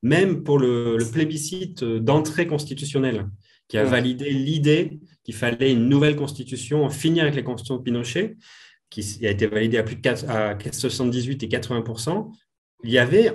Même 0.03 0.45
pour 0.45 0.59
le, 0.59 0.99
plébiscite 1.13 1.83
d'entrée 1.83 2.47
constitutionnelle, 2.47 3.27
qui 3.67 3.79
a 3.79 3.85
validé 3.85 4.31
l'idée 4.31 5.01
qu'il 5.25 5.35
fallait 5.35 5.73
une 5.73 5.89
nouvelle 5.89 6.17
constitution, 6.17 6.85
en 6.85 6.91
finir 6.91 7.25
avec 7.25 7.35
les 7.35 7.45
constitutions 7.45 7.77
de 7.77 7.83
Pinochet, 7.83 8.37
qui 8.91 9.27
a 9.27 9.31
été 9.31 9.47
validée 9.47 9.79
à 9.79 9.83
plus 9.83 9.97
de 9.97 10.01
4, 10.01 10.31
à 10.31 10.57
78 10.73 11.43
et 11.43 11.49
80 11.49 11.85
il 12.85 12.91
y 12.91 12.99
avait 12.99 13.35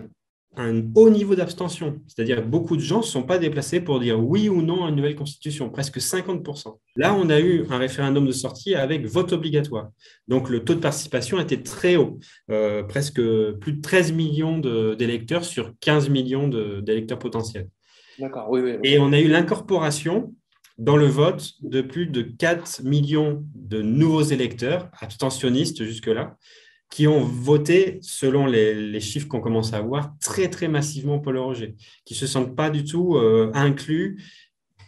un 0.56 0.84
haut 0.96 1.10
niveau 1.10 1.36
d'abstention. 1.36 2.00
C'est-à-dire 2.08 2.46
beaucoup 2.46 2.76
de 2.76 2.82
gens 2.82 3.00
ne 3.00 3.04
sont 3.04 3.24
pas 3.24 3.38
déplacés 3.38 3.80
pour 3.80 4.00
dire 4.00 4.20
oui 4.20 4.50
ou 4.50 4.62
non 4.62 4.86
à 4.86 4.90
une 4.90 4.96
nouvelle 4.96 5.16
constitution, 5.16 5.70
presque 5.70 5.98
50%. 5.98 6.78
Là, 6.96 7.14
on 7.16 7.30
a 7.30 7.40
eu 7.40 7.66
un 7.70 7.78
référendum 7.78 8.26
de 8.26 8.32
sortie 8.32 8.76
avec 8.76 9.06
vote 9.06 9.34
obligatoire. 9.34 9.90
Donc 10.28 10.50
le 10.50 10.64
taux 10.64 10.76
de 10.76 10.80
participation 10.80 11.40
était 11.40 11.62
très 11.62 11.96
haut, 11.96 12.20
euh, 12.52 12.84
presque 12.84 13.22
plus 13.60 13.74
de 13.74 13.82
13 13.82 14.12
millions 14.12 14.60
d'électeurs 14.60 15.44
sur 15.44 15.74
15 15.80 16.10
millions 16.10 16.48
d'électeurs 16.48 17.20
potentiels. 17.20 17.68
D'accord, 18.20 18.48
oui, 18.50 18.62
oui, 18.62 18.78
Et 18.84 19.00
on 19.00 19.12
a 19.12 19.20
eu 19.20 19.28
l'incorporation 19.28 20.34
dans 20.78 20.98
le 20.98 21.06
vote 21.06 21.52
de 21.62 21.82
plus 21.82 22.08
de 22.08 22.22
4 22.22 22.84
millions 22.84 23.44
de 23.56 23.82
nouveaux 23.82 24.22
électeurs, 24.22 24.90
abstentionnistes 25.00 25.84
jusque-là, 25.84 26.38
qui 26.94 27.08
ont 27.08 27.22
voté, 27.22 27.98
selon 28.04 28.46
les, 28.46 29.00
chiffres 29.00 29.28
qu'on 29.28 29.42
commence 29.42 29.74
à 29.74 29.78
avoir, 29.78 30.14
très, 30.20 30.48
très 30.48 30.68
massivement 30.68 31.18
pour 31.18 31.32
le 31.32 31.42
rejet, 31.42 31.74
qui 32.06 32.14
ne 32.14 32.20
se 32.20 32.28
sentent 32.28 32.56
pas 32.56 32.70
du 32.70 32.84
tout 32.84 33.16
euh, 33.16 33.50
inclus. 33.56 34.22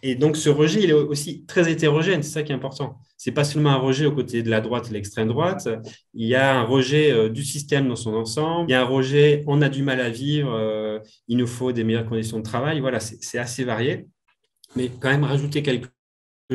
Et 0.04 0.14
donc, 0.14 0.38
ce 0.38 0.50
rejet, 0.50 0.84
il 0.84 0.92
est 0.92 0.94
aussi 0.94 1.46
très 1.48 1.72
hétérogène, 1.72 2.22
c'est 2.22 2.30
ça 2.30 2.44
qui 2.44 2.52
est 2.52 2.56
important. 2.56 3.00
Ce 3.18 3.28
n'est 3.28 3.34
pas 3.34 3.44
seulement 3.44 3.72
un 3.72 3.78
rejet 3.78 4.06
aux 4.06 4.12
côtés 4.12 4.44
de 4.44 4.52
la 4.52 4.62
droite 4.62 4.90
et 4.92 4.94
l'extrême 4.94 5.30
droite, 5.30 5.68
il 6.14 6.28
y 6.28 6.36
a 6.36 6.56
un 6.56 6.64
rejet 6.64 7.12
euh, 7.12 7.30
du 7.30 7.44
système 7.44 7.88
dans 7.88 7.96
son 7.96 8.14
ensemble, 8.14 8.70
il 8.70 8.74
y 8.74 8.76
a 8.76 8.82
un 8.82 8.86
rejet, 8.86 9.44
on 9.48 9.64
a 9.64 9.70
du 9.70 9.82
mal 9.82 10.00
à 10.00 10.12
vivre, 10.12 10.54
euh, 10.54 11.00
il 11.28 11.38
nous 11.38 11.48
faut 11.48 11.72
des 11.72 11.84
meilleures 11.84 12.06
conditions 12.06 12.38
de 12.38 12.44
travail, 12.44 12.82
voilà, 12.82 13.00
c'est 13.00 13.40
assez 13.40 13.64
varié. 13.64 14.06
Mais 14.76 14.92
quand 15.00 15.10
même, 15.10 15.24
rajouter 15.24 15.64
quelque 15.64 15.90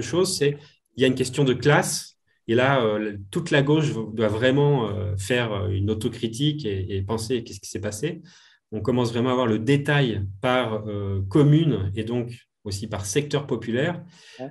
chose, 0.00 0.32
c'est 0.32 0.58
il 0.96 1.02
y 1.02 1.04
a 1.04 1.08
une 1.08 1.16
question 1.16 1.42
de 1.42 1.54
classe 1.54 2.09
et 2.50 2.56
là, 2.56 2.84
euh, 2.84 3.16
toute 3.30 3.52
la 3.52 3.62
gauche 3.62 3.92
doit 4.12 4.26
vraiment 4.26 4.88
euh, 4.88 5.14
faire 5.16 5.52
euh, 5.52 5.68
une 5.68 5.88
autocritique 5.88 6.66
et, 6.66 7.00
penser 7.00 7.44
qu'est-ce 7.44 7.60
qui 7.60 7.70
s'est 7.70 7.80
passé. 7.80 8.22
On 8.72 8.80
commence 8.80 9.12
vraiment 9.12 9.30
à 9.30 9.34
voir 9.34 9.46
le 9.46 9.60
détail 9.60 10.24
par 10.40 10.84
commune 11.28 11.90
et 11.96 12.04
donc 12.04 12.32
aussi 12.62 12.86
par 12.86 13.04
secteur 13.04 13.48
populaire. 13.48 14.00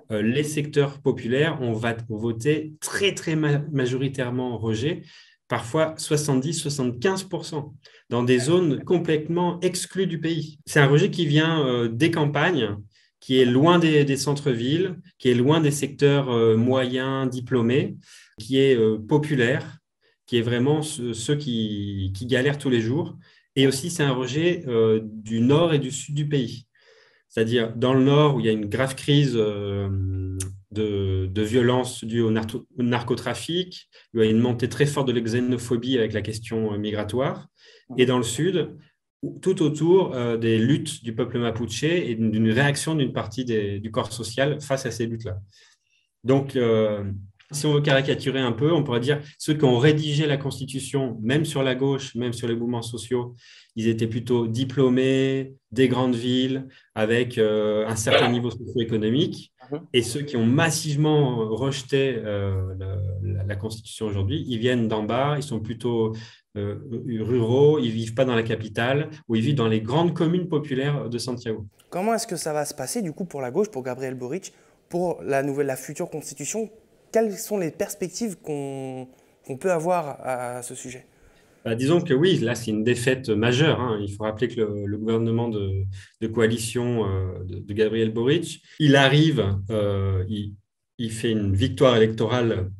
les 0.10 0.44
secteurs 0.44 1.00
populaires, 1.00 1.58
on 1.62 1.72
va 1.72 1.96
voter 2.10 2.74
très, 2.82 3.14
très 3.14 3.38
majoritairement 3.38 4.58
rejet, 4.58 5.04
parfois 5.48 5.94
70-75%, 5.98 7.74
dans 8.10 8.24
des 8.24 8.40
zones 8.40 8.84
complètement 8.84 9.58
exclues 9.62 10.08
du 10.08 10.20
pays. 10.20 10.60
C'est 10.66 10.82
un 10.82 10.88
rejet 10.88 11.12
qui 11.12 11.26
vient 11.26 11.88
des 11.88 12.12
campagnes, 12.12 12.76
qui 13.20 13.40
est 13.40 13.46
loin 13.46 13.80
des, 13.80 14.18
centres-villes, 14.18 14.96
qui 15.18 15.30
est 15.30 15.34
loin 15.34 15.60
des 15.60 15.72
secteurs 15.72 16.30
euh, 16.30 16.56
moyens 16.56 17.30
diplômés, 17.30 17.98
qui 18.40 18.58
est 18.58 18.76
euh, 18.76 18.98
populaire, 18.98 19.78
qui 20.26 20.38
est 20.38 20.42
vraiment 20.42 20.82
ceux 20.82 21.36
qui, 21.36 22.12
galèrent 22.22 22.58
tous 22.58 22.70
les 22.70 22.82
jours. 22.82 23.18
Et 23.56 23.68
aussi, 23.68 23.90
c'est 23.90 24.04
un 24.04 24.14
rejet 24.14 24.64
euh, 24.68 25.02
du 25.04 25.42
nord 25.42 25.74
et 25.74 25.80
du 25.80 25.92
sud 25.92 26.16
du 26.16 26.28
pays. 26.28 26.66
C'est-à-dire 27.28 27.76
dans 27.76 27.94
le 27.94 28.04
nord, 28.04 28.36
où 28.36 28.40
il 28.40 28.46
y 28.46 28.50
a 28.50 28.54
une 28.54 28.68
grave 28.68 28.96
crise 28.96 29.34
de, 29.34 30.30
de, 30.72 31.42
violence 31.42 32.04
due 32.04 32.22
au, 32.22 32.32
narcotrafic, 32.32 33.90
où 34.14 34.20
il 34.20 34.26
y 34.26 34.28
a 34.28 34.32
une 34.32 34.40
montée 34.40 34.70
très 34.70 34.86
forte 34.86 35.08
de 35.08 35.14
l'exénophobie 35.14 35.98
avec 35.98 36.14
la 36.14 36.22
question 36.22 36.76
migratoire. 36.78 37.48
Et 37.98 38.06
dans 38.06 38.18
le 38.18 38.24
sud, 38.24 38.76
tout 39.42 39.62
autour 39.62 40.16
des 40.38 40.58
luttes 40.58 41.04
du 41.04 41.14
peuple 41.14 41.40
mapuche 41.40 41.84
et 41.84 42.16
d'une 42.16 42.52
réaction 42.52 42.96
d'une 42.96 43.12
partie 43.12 43.44
du 43.44 43.92
corps 43.92 44.14
social 44.14 44.62
face 44.62 44.86
à 44.86 44.92
ces 44.92 45.08
luttes-là. 45.08 45.40
Donc, 46.24 46.58
si 47.52 47.66
on 47.66 47.74
veut 47.74 47.82
caricaturer 47.82 48.40
un 48.40 48.52
peu, 48.52 48.72
on 48.72 48.84
pourrait 48.84 49.00
dire 49.00 49.22
ceux 49.38 49.56
qui 49.56 49.66
ont 49.66 49.78
rédigé 49.78 50.28
la 50.28 50.38
Constitution, 50.38 51.18
même 51.22 51.46
sur 51.46 51.64
la 51.64 51.76
gauche, 51.76 52.16
même 52.16 52.34
sur 52.34 52.48
les 52.48 52.56
mouvements 52.56 52.82
sociaux, 52.82 53.36
ils 53.76 53.88
étaient 53.88 54.08
plutôt 54.08 54.48
diplômés 54.48 55.54
des 55.72 55.88
grandes 55.88 56.16
villes 56.16 56.68
avec 56.94 57.38
euh, 57.38 57.88
un 57.88 57.96
certain 57.96 58.30
niveau 58.30 58.52
socio-économique. 58.52 59.52
Et 59.94 60.02
ceux 60.02 60.22
qui 60.22 60.38
ont 60.38 60.46
massivement 60.46 61.38
rejeté 61.50 62.16
euh, 62.18 62.74
la, 63.22 63.56
Constitution 63.56 64.06
aujourd'hui, 64.06 64.46
ils 64.48 64.60
viennent 64.60 64.88
d'en 64.88 65.04
bas, 65.04 65.36
ils 65.38 65.44
sont 65.44 65.60
plutôt 65.60 66.14
euh, 66.58 66.76
ruraux, 67.20 67.80
ils 67.80 67.88
ne 67.88 67.92
vivent 67.92 68.14
pas 68.14 68.26
dans 68.26 68.36
la 68.36 68.44
capitale 68.44 69.10
ou 69.28 69.36
ils 69.36 69.42
vivent 69.42 69.56
dans 69.56 69.68
les 69.68 69.82
grandes 69.82 70.14
communes 70.14 70.48
populaires 70.48 71.10
de 71.10 71.18
Santiago. 71.18 71.66
Comment 71.90 72.14
est-ce 72.14 72.28
que 72.28 72.36
ça 72.36 72.54
va 72.54 72.66
se 72.66 72.74
passer 72.74 73.02
du 73.02 73.12
coup 73.12 73.26
pour 73.26 73.42
la 73.42 73.52
gauche, 73.52 73.70
pour 73.70 73.84
Gabriel 73.84 74.16
Boric, 74.16 74.54
pour 74.90 75.22
la 75.24 75.44
nouvelle, 75.44 75.68
la 75.68 75.76
future 75.76 76.10
Constitution? 76.10 76.70
Quelles 77.12 77.38
sont 77.38 77.58
les 77.58 77.72
perspectives 77.72 78.38
qu'on 78.38 79.08
peut 79.60 79.72
avoir 79.72 80.20
à, 80.24 80.62
ce 80.62 80.76
sujet? 80.76 81.06
Bah, 81.66 81.76
disons 81.76 82.02
que 82.02 82.14
oui, 82.14 82.38
là 82.38 82.56
c'est 82.56 82.72
une 82.72 82.84
défaite 82.84 83.30
majeure. 83.30 83.80
Hein. 83.82 84.00
Il 84.02 84.14
faut 84.14 84.24
rappeler 84.24 84.48
que 84.48 84.62
le, 84.62 84.98
gouvernement 84.98 85.50
de, 85.50 86.28
coalition 86.28 87.06
euh, 87.06 87.44
de, 87.44 87.74
Gabriel 87.74 88.12
Boric, 88.12 88.62
il 88.80 88.96
arrive, 88.96 89.58
euh, 89.70 90.24
il, 90.28 91.12
fait 91.12 91.32
une 91.32 91.54
victoire 91.54 91.98
électorale 91.98 92.72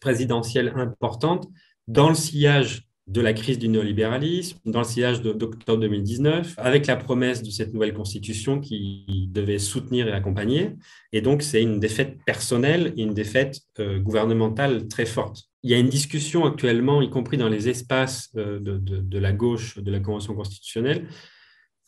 présidentielle 0.00 0.72
importante 0.76 1.48
dans 1.86 2.08
le 2.08 2.14
sillage 2.14 2.88
de 3.08 3.20
la 3.20 3.32
crise 3.32 3.58
du 3.58 3.68
néolibéralisme, 3.68 4.58
dans 4.64 4.80
le 4.80 4.84
sillage 4.84 5.22
d'octobre 5.22 5.80
2019, 5.80 6.54
avec 6.56 6.86
la 6.86 6.96
promesse 6.96 7.42
de 7.42 7.50
cette 7.50 7.74
nouvelle 7.74 7.94
constitution 7.94 8.60
qui 8.60 9.28
devait 9.32 9.58
soutenir 9.58 10.06
et 10.06 10.12
accompagner. 10.12 10.70
Et 11.12 11.20
donc, 11.20 11.42
c'est 11.42 11.62
une 11.62 11.80
défaite 11.80 12.18
personnelle 12.24 12.94
et 12.96 13.02
une 13.02 13.14
défaite 13.14 13.60
euh, 13.80 13.98
gouvernementale 13.98 14.86
très 14.86 15.06
forte. 15.06 15.48
Il 15.64 15.70
y 15.70 15.74
a 15.74 15.78
une 15.78 15.88
discussion 15.88 16.44
actuellement, 16.44 17.02
y 17.02 17.10
compris 17.10 17.36
dans 17.36 17.48
les 17.48 17.68
espaces 17.68 18.30
euh, 18.36 18.60
de, 18.60 19.18
la 19.18 19.32
gauche 19.32 19.78
de 19.78 19.90
la 19.90 19.98
Convention 19.98 20.34
constitutionnelle. 20.34 21.08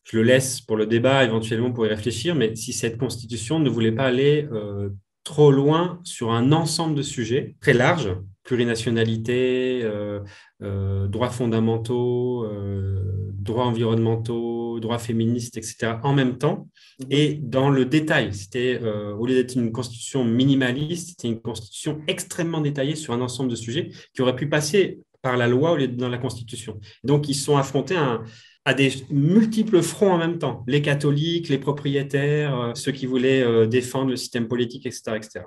Je 0.03 0.17
le 0.17 0.25
laisse 0.25 0.61
pour 0.61 0.77
le 0.77 0.87
débat, 0.87 1.25
éventuellement 1.25 1.73
pour 1.73 1.87
y 1.87 1.89
réfléchir, 1.89 2.35
mais 2.35 2.57
si 2.57 2.73
cette 2.73 2.99
constitution 2.99 3.61
ne 3.61 3.71
voulait 3.71 3.93
pas 3.93 4.07
aller 4.07 4.49
euh, 4.53 4.91
trop 5.23 5.53
loin 5.53 6.01
sur 6.03 6.33
un 6.33 6.53
ensemble 6.53 6.97
de 6.97 7.03
sujets 7.03 7.57
très 7.61 7.73
larges, 7.73 8.15
plurinationalité, 8.45 9.81
euh, 9.83 10.21
euh, 10.63 11.09
droits 11.09 11.31
fondamentaux, 11.31 12.45
euh, 12.45 13.01
droits 13.33 13.65
environnementaux, 13.65 14.79
droits 14.81 14.99
féministes, 14.99 15.57
etc., 15.57 15.95
en 16.03 16.13
même 16.13 16.39
temps, 16.39 16.69
mhm. 17.01 17.07
et 17.11 17.35
dans 17.43 17.71
le 17.71 17.87
détail. 17.87 18.33
C'était, 18.35 18.79
au 18.79 19.27
lieu 19.27 19.35
d'être 19.35 19.57
une 19.57 19.73
constitution 19.73 20.25
minimaliste, 20.25 21.11
c'était 21.11 21.29
une 21.29 21.41
constitution 21.41 22.03
extrêmement 22.07 22.61
détaillée 22.61 22.95
sur 22.95 23.15
un 23.15 23.21
ensemble 23.21 23.51
de 23.51 23.57
sujets 23.57 23.91
qui 24.15 24.23
aurait 24.23 24.37
pu 24.37 24.49
passer 24.49 25.01
par 25.23 25.39
la 25.39 25.49
loi 25.49 25.73
au 25.73 25.77
lieu 25.77 25.89
de 25.89 25.97
dans 25.97 26.11
la 26.11 26.19
constitution. 26.19 26.79
Donc, 27.03 27.31
ils 27.31 27.35
sont 27.35 27.57
affrontés 27.57 27.97
à, 27.97 28.23
à 28.67 28.75
des 28.75 28.93
multiples 29.11 29.81
fronts 29.81 30.13
en 30.13 30.19
même 30.19 30.39
temps, 30.39 30.65
les 30.67 30.83
catholiques, 30.83 31.49
les 31.49 31.59
propriétaires, 31.59 32.73
ceux 32.75 32.93
qui 32.93 33.07
voulaient 33.07 33.67
défendre 33.67 34.11
le 34.11 34.17
système 34.17 34.49
politique, 34.49 34.85
etc. 34.85 35.13
etc. 35.17 35.47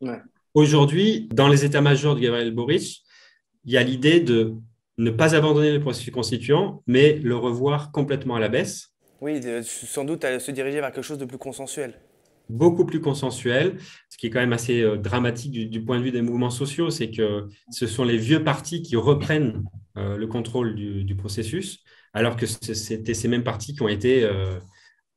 Ouais. 0.00 0.20
Aujourd'hui, 0.54 1.28
dans 1.32 1.48
les 1.48 1.64
états-majors 1.64 2.14
de 2.14 2.20
Gabriel 2.20 2.52
Boric, 2.52 3.04
il 3.64 3.72
y 3.72 3.76
a 3.76 3.82
l'idée 3.82 4.20
de 4.20 4.54
ne 4.96 5.10
pas 5.10 5.34
abandonner 5.34 5.72
le 5.72 5.80
processus 5.80 6.12
constituant, 6.12 6.82
mais 6.86 7.14
le 7.22 7.36
revoir 7.36 7.92
complètement 7.92 8.34
à 8.34 8.40
la 8.40 8.48
baisse. 8.48 8.94
Oui, 9.20 9.40
sans 9.62 10.04
doute 10.04 10.24
à 10.24 10.38
se 10.38 10.50
diriger 10.50 10.80
vers 10.80 10.92
quelque 10.92 11.04
chose 11.04 11.18
de 11.18 11.24
plus 11.24 11.38
consensuel. 11.38 12.00
Beaucoup 12.48 12.86
plus 12.86 13.00
consensuel, 13.00 13.76
ce 14.08 14.16
qui 14.16 14.26
est 14.26 14.30
quand 14.30 14.40
même 14.40 14.54
assez 14.54 14.80
euh, 14.80 14.96
dramatique 14.96 15.52
du, 15.70 15.84
point 15.84 15.98
de 15.98 16.04
vue 16.04 16.12
des 16.12 16.22
mouvements 16.22 16.50
sociaux, 16.50 16.88
c'est 16.88 17.10
que 17.10 17.46
ce 17.70 17.86
sont 17.86 18.04
les 18.04 18.16
vieux 18.16 18.42
partis 18.42 18.80
qui 18.80 18.96
reprennent 18.96 19.64
euh, 19.98 20.16
le 20.16 20.26
contrôle 20.26 20.74
du, 20.74 21.14
processus, 21.14 21.84
alors 22.14 22.36
que 22.36 22.46
c'était 22.46 23.12
ces 23.12 23.28
mêmes 23.28 23.44
partis 23.44 23.74
qui 23.74 23.82
ont 23.82 23.88
été 23.88 24.24
euh, 24.24 24.58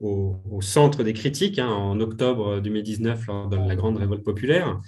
au, 0.02 0.60
centre 0.62 1.04
des 1.04 1.14
critiques 1.14 1.58
hein, 1.58 1.70
en 1.70 2.00
octobre 2.02 2.60
2019 2.60 3.28
lors 3.28 3.48
de 3.48 3.56
la 3.56 3.76
grande 3.76 3.98
révolte 3.98 4.24
populaire. 4.24 4.82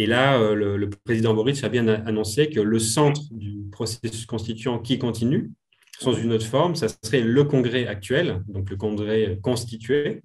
Et 0.00 0.06
là, 0.06 0.40
euh, 0.40 0.54
le, 0.54 0.88
président 0.88 1.34
Boric 1.34 1.62
a 1.62 1.68
bien 1.68 1.86
annoncé 1.86 2.48
que 2.48 2.58
le 2.58 2.78
centre 2.78 3.20
du 3.32 3.66
processus 3.70 4.24
constituant 4.24 4.78
qui 4.78 4.98
continue, 4.98 5.50
sans 5.98 6.14
une 6.14 6.32
autre 6.32 6.46
forme, 6.46 6.74
ça 6.74 6.86
serait 7.04 7.20
le 7.20 7.44
Congrès 7.44 7.86
actuel, 7.86 8.42
donc 8.48 8.70
le 8.70 8.76
Congrès 8.76 9.38
constitué, 9.42 10.22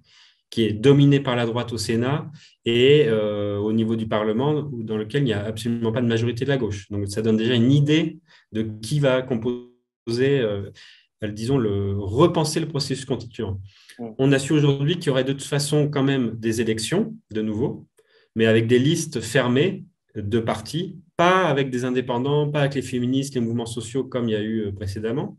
qui 0.48 0.62
est 0.64 0.72
dominé 0.72 1.20
par 1.20 1.36
la 1.36 1.44
droite 1.44 1.74
au 1.74 1.76
Sénat 1.76 2.30
et 2.64 3.04
euh, 3.08 3.58
au 3.58 3.74
niveau 3.74 3.96
du 3.96 4.08
Parlement, 4.08 4.62
dans 4.62 4.96
lequel 4.96 5.24
il 5.24 5.26
n'y 5.26 5.34
a 5.34 5.44
absolument 5.44 5.92
pas 5.92 6.00
de 6.00 6.06
majorité 6.06 6.46
de 6.46 6.50
la 6.50 6.56
gauche. 6.56 6.90
Donc 6.90 7.06
ça 7.08 7.20
donne 7.20 7.36
déjà 7.36 7.52
une 7.52 7.70
idée 7.70 8.16
de 8.52 8.62
qui 8.80 8.98
va 8.98 9.20
composer, 9.20 10.40
euh, 10.40 10.70
disons, 11.22 11.58
le, 11.58 11.98
repenser 11.98 12.60
le 12.60 12.68
processus 12.68 13.04
constituant. 13.04 13.60
On 13.98 14.32
a 14.32 14.38
su 14.38 14.54
aujourd'hui 14.54 14.94
qu'il 14.94 15.08
y 15.08 15.10
aurait 15.10 15.24
de 15.24 15.34
toute 15.34 15.42
façon 15.42 15.90
quand 15.90 16.02
même 16.02 16.30
des 16.38 16.62
élections, 16.62 17.14
de 17.30 17.42
nouveau, 17.42 17.86
mais 18.36 18.46
avec 18.46 18.68
des 18.68 18.78
listes 18.78 19.20
fermées 19.20 19.84
de 20.14 20.38
partis, 20.38 21.00
pas 21.16 21.48
avec 21.48 21.70
des 21.70 21.84
indépendants, 21.84 22.48
pas 22.48 22.60
avec 22.60 22.74
les 22.74 22.82
féministes, 22.82 23.34
les 23.34 23.40
mouvements 23.40 23.66
sociaux 23.66 24.04
comme 24.04 24.28
il 24.28 24.32
y 24.32 24.36
a 24.36 24.42
eu 24.42 24.66
euh, 24.66 24.72
précédemment. 24.72 25.38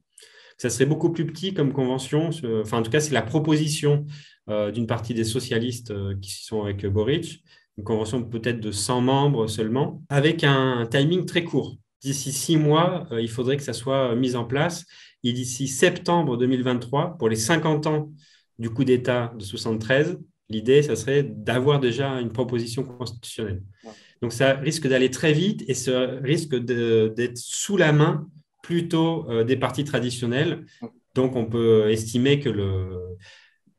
Ça 0.57 0.71
serait 0.71 0.87
beaucoup 0.87 1.11
plus 1.11 1.27
petit 1.27 1.53
comme 1.53 1.71
convention. 1.71 2.31
Enfin, 2.61 2.79
en 2.79 2.81
tout 2.81 2.89
cas, 2.89 2.99
c'est 2.99 3.13
la 3.13 3.21
proposition 3.21 4.05
euh, 4.49 4.71
d'une 4.71 4.87
partie 4.87 5.13
des 5.13 5.23
socialistes 5.23 5.91
euh, 5.91 6.15
qui 6.19 6.31
sont 6.31 6.63
avec 6.63 6.83
Boric, 6.87 7.43
une 7.77 7.83
convention 7.83 8.23
peut-être 8.23 8.59
de 8.59 8.71
100 8.71 9.01
membres 9.01 9.47
seulement, 9.47 10.01
avec 10.09 10.43
un 10.43 10.87
timing 10.89 11.25
très 11.25 11.43
court. 11.43 11.77
D'ici 12.01 12.31
six 12.31 12.57
mois, 12.57 13.07
il 13.11 13.29
faudrait 13.29 13.57
que 13.57 13.63
ça 13.63 13.73
soit 13.73 14.15
mis 14.15 14.35
en 14.35 14.45
place. 14.45 14.85
Et 15.23 15.33
d'ici 15.33 15.67
septembre 15.67 16.37
2023, 16.37 17.17
pour 17.17 17.29
les 17.29 17.35
50 17.35 17.87
ans 17.87 18.11
du 18.59 18.69
coup 18.69 18.83
d'État 18.83 19.33
de 19.37 19.43
73, 19.43 20.17
L'idée, 20.49 20.81
ça 20.81 20.95
serait 20.95 21.23
d'avoir 21.23 21.79
déjà 21.79 22.19
une 22.19 22.31
proposition 22.31 22.83
constitutionnelle. 22.83 23.61
Donc, 24.21 24.33
ça 24.33 24.53
risque 24.53 24.87
d'aller 24.87 25.11
très 25.11 25.33
vite 25.33 25.63
et 25.67 25.73
ça 25.73 26.07
risque 26.23 26.55
d'être 26.55 27.37
sous 27.37 27.77
la 27.77 27.91
main 27.91 28.27
plutôt 28.63 29.29
euh, 29.29 29.43
des 29.43 29.57
partis 29.57 29.83
traditionnels. 29.83 30.65
Donc, 31.15 31.35
on 31.35 31.45
peut 31.45 31.89
estimer 31.89 32.39
que 32.39 32.49
le, 32.49 33.17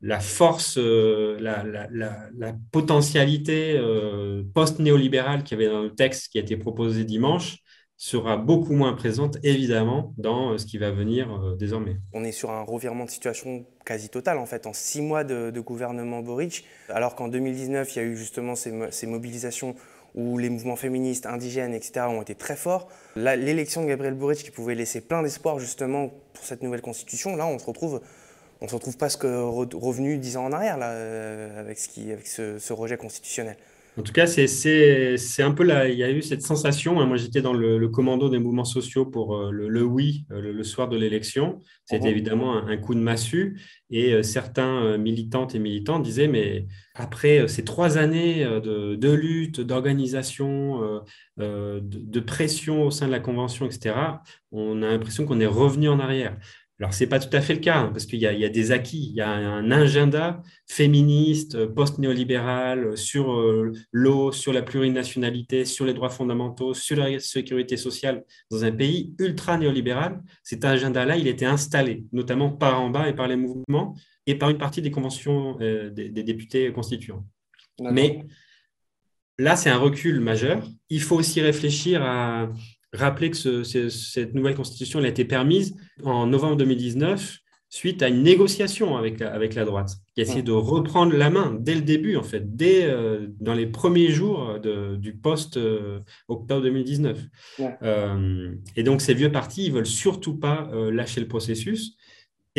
la 0.01 0.19
force, 0.19 0.77
euh, 0.77 1.37
la, 1.39 1.63
la, 1.63 2.53
potentialité 2.71 3.75
euh, 3.77 4.43
post-néolibérale 4.53 5.43
qu'il 5.43 5.59
y 5.59 5.61
avait 5.61 5.71
dans 5.71 5.81
le 5.81 5.93
texte 5.93 6.31
qui 6.31 6.37
a 6.37 6.41
été 6.41 6.55
proposé 6.55 7.03
dimanche 7.03 7.57
sera 7.99 8.37
beaucoup 8.37 8.71
moins 8.71 8.93
présente, 8.93 9.37
évidemment, 9.43 10.13
dans 10.17 10.53
euh, 10.53 10.57
ce 10.57 10.65
qui 10.65 10.77
va 10.77 10.89
venir 10.89 11.29
euh, 11.31 11.57
désormais. 11.57 11.97
On 12.13 12.23
est 12.23 12.31
sur 12.31 12.49
un 12.49 12.61
revirement 12.61 13.03
de 13.03 13.09
situation 13.09 13.65
quasi 13.85 14.07
total, 14.07 14.37
en 14.37 14.45
fait, 14.45 14.67
en 14.67 14.73
six 14.73 15.01
mois 15.01 15.25
de, 15.25 15.59
gouvernement 15.59 16.21
Boric, 16.21 16.63
alors 16.87 17.15
qu'en 17.15 17.27
2019, 17.27 17.93
il 17.93 17.99
y 17.99 18.01
a 18.01 18.05
eu 18.05 18.15
justement 18.15 18.55
ces, 18.55 19.05
mobilisations 19.05 19.75
où 20.15 20.37
les 20.37 20.49
mouvements 20.49 20.77
féministes, 20.77 21.25
indigènes, 21.25 21.73
etc., 21.73 22.05
ont 22.07 22.21
été 22.21 22.35
très 22.35 22.55
forts. 22.55 22.87
L'élection 23.17 23.83
de 23.83 23.87
Gabriel 23.87 24.13
Boric, 24.13 24.43
qui 24.43 24.51
pouvait 24.51 24.75
laisser 24.75 25.01
plein 25.01 25.21
d'espoir 25.21 25.59
justement 25.59 26.07
pour 26.33 26.45
cette 26.45 26.63
nouvelle 26.63 26.81
constitution, 26.81 27.35
là, 27.35 27.45
on 27.47 27.59
se 27.59 27.65
retrouve, 27.65 27.99
on 28.61 28.69
se 28.69 28.75
retrouve 28.75 28.95
presque 28.95 29.23
revenu 29.23 30.17
dix 30.17 30.37
ans 30.37 30.45
en 30.45 30.53
arrière, 30.53 30.77
là, 30.77 30.91
euh, 30.91 31.59
avec 31.59 31.77
ce 31.77 32.71
rejet 32.71 32.95
constitutionnel. 32.95 33.57
En 33.97 34.01
tout 34.01 34.13
cas, 34.13 34.27
c'est 34.27 35.43
un 35.43 35.51
peu 35.51 35.63
là, 35.63 35.89
il 35.89 35.97
y 35.97 36.03
a 36.03 36.11
eu 36.11 36.21
cette 36.21 36.41
sensation. 36.41 37.01
Hein. 37.01 37.05
moi, 37.05 37.17
j'étais 37.17 37.41
dans 37.41 37.53
le, 37.53 37.87
commando 37.89 38.29
des 38.29 38.39
mouvements 38.39 38.65
sociaux 38.65 39.05
pour 39.05 39.35
euh, 39.35 39.51
le, 39.51 39.83
oui 39.83 40.25
euh, 40.31 40.53
le, 40.53 40.63
soir 40.63 40.87
de 40.87 40.95
l'élection. 40.95 41.59
C'était 41.85 42.09
évidemment 42.09 42.55
un, 42.55 42.77
coup 42.77 42.95
de 42.95 42.99
massue. 42.99 43.59
Et 43.89 44.13
euh, 44.13 44.23
certains 44.23 44.97
militantes 44.97 45.55
et 45.55 45.59
militants 45.59 45.99
disaient, 45.99 46.27
mais 46.27 46.67
après 46.93 47.47
ces 47.47 47.63
trois 47.65 47.97
années 47.97 48.45
de, 48.45 49.11
lutte, 49.11 49.59
d'organisation, 49.59 51.01
de, 51.37 52.19
pression 52.19 52.83
au 52.83 52.91
sein 52.91 53.07
de 53.07 53.11
la 53.11 53.19
Convention, 53.19 53.65
etc., 53.65 53.95
on 54.51 54.81
a 54.81 54.87
l'impression 54.87 55.25
qu'on 55.25 55.39
est 55.39 55.45
revenu 55.45 55.89
en 55.89 55.99
arrière. 55.99 56.37
Alors, 56.79 56.93
ce 56.93 57.03
n'est 57.03 57.09
pas 57.09 57.19
tout 57.19 57.35
à 57.35 57.41
fait 57.41 57.55
le 57.55 57.59
cas, 57.59 57.79
hein, 57.79 57.89
parce 57.91 58.05
qu'il 58.05 58.19
y, 58.19 58.25
a 58.25 58.49
des 58.49 58.71
acquis, 58.71 59.09
il 59.09 59.15
y 59.15 59.21
a 59.21 59.29
un 59.29 59.69
agenda 59.69 60.41
féministe, 60.65 61.65
post-néolibéral, 61.65 62.97
sur 62.97 63.33
euh, 63.33 63.73
l'eau, 63.91 64.31
sur 64.31 64.53
la 64.53 64.61
plurinationalité, 64.61 65.65
sur 65.65 65.85
les 65.85 65.93
droits 65.93 66.09
fondamentaux, 66.09 66.73
sur 66.73 66.95
la 66.95 67.19
sécurité 67.19 67.75
sociale, 67.75 68.23
dans 68.49 68.63
un 68.63 68.71
pays 68.71 69.13
ultra-néolibéral. 69.19 70.21
Cet 70.41 70.63
agenda-là, 70.63 71.17
il 71.17 71.27
était 71.27 71.45
installé, 71.45 72.05
notamment 72.13 72.49
par 72.49 72.79
en 72.79 72.89
bas 72.89 73.09
et 73.09 73.13
par 73.13 73.27
les 73.27 73.35
mouvements, 73.35 73.97
et 74.25 74.35
par 74.35 74.49
une 74.49 74.57
partie 74.57 74.81
des 74.81 74.91
conventions 74.91 75.57
euh, 75.59 75.89
des, 75.89 76.09
députés 76.09 76.71
constituants. 76.71 77.25
Mais 77.81 78.25
là, 79.37 79.57
c'est 79.57 79.69
un 79.69 79.77
recul 79.77 80.21
majeur. 80.21 80.65
Il 80.89 81.01
faut 81.01 81.17
aussi 81.17 81.41
réfléchir 81.41 82.03
à 82.03 82.49
rappeler 82.93 83.31
que 83.31 83.63
cette 83.63 84.33
nouvelle 84.33 84.55
constitution 84.55 84.99
elle 84.99 85.05
a 85.05 85.09
été 85.09 85.25
permise 85.25 85.75
en 86.03 86.27
novembre 86.27 86.57
2019 86.57 87.39
suite 87.69 88.01
à 88.01 88.07
une 88.07 88.23
négociation 88.23 88.97
avec 88.97 89.19
la, 89.19 89.31
avec 89.31 89.53
la 89.53 89.63
droite, 89.63 89.91
qui 90.15 90.21
a 90.21 90.23
essayé 90.23 90.41
de 90.41 90.51
reprendre 90.51 91.15
la 91.15 91.29
main 91.29 91.55
dès 91.59 91.75
le 91.75 91.81
début, 91.81 92.15
en 92.15 92.23
fait, 92.23 92.55
dès 92.55 92.85
euh, 92.85 93.27
dans 93.39 93.53
les 93.53 93.67
premiers 93.67 94.09
jours 94.09 94.57
du 94.59 95.13
post-octobre 95.13 96.63
2019. 96.63 97.19
Euh, 97.83 98.55
et 98.75 98.81
donc, 98.81 99.01
ces 99.01 99.13
vieux 99.13 99.31
partis, 99.31 99.65
ils 99.65 99.71
veulent 99.71 99.85
surtout 99.85 100.35
pas 100.35 100.67
lâcher 100.91 101.21
le 101.21 101.27
processus. 101.27 101.95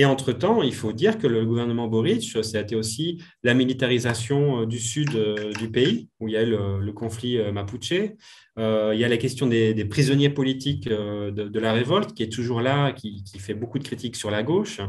Et 0.01 0.07
entre-temps, 0.07 0.63
il 0.63 0.75
faut 0.75 0.95
dire 0.95 1.19
que 1.19 1.27
le 1.27 1.45
gouvernement 1.45 1.87
Boric, 1.87 2.23
c'était 2.43 2.75
aussi 2.75 3.23
la 3.43 3.53
militarisation 3.53 4.63
euh, 4.63 4.67
du 4.67 4.79
sud 4.79 5.15
euh, 5.15 5.53
du 5.53 5.71
pays, 5.71 6.09
où 6.21 6.27
il 6.27 6.33
y 6.33 6.39
a 6.39 6.43
le, 6.43 6.81
le 6.81 6.93
conflit 6.95 7.37
euh, 7.37 7.53
mapuche. 7.53 7.91
il 7.93 8.99
y 8.99 9.05
a 9.05 9.09
la 9.09 9.19
question 9.19 9.47
des, 9.47 9.85
prisonniers 9.85 10.31
politiques 10.31 10.89
de, 10.89 11.59
la 11.59 11.75
révolte, 11.75 12.15
qui 12.15 12.23
est 12.23 12.33
toujours 12.33 12.63
là, 12.63 12.93
qui, 12.93 13.23
fait 13.39 13.53
beaucoup 13.53 13.79
de 13.79 13.85
critiques 13.85 14.17
sur 14.17 14.31
la 14.31 14.43
gauche. 14.43 14.81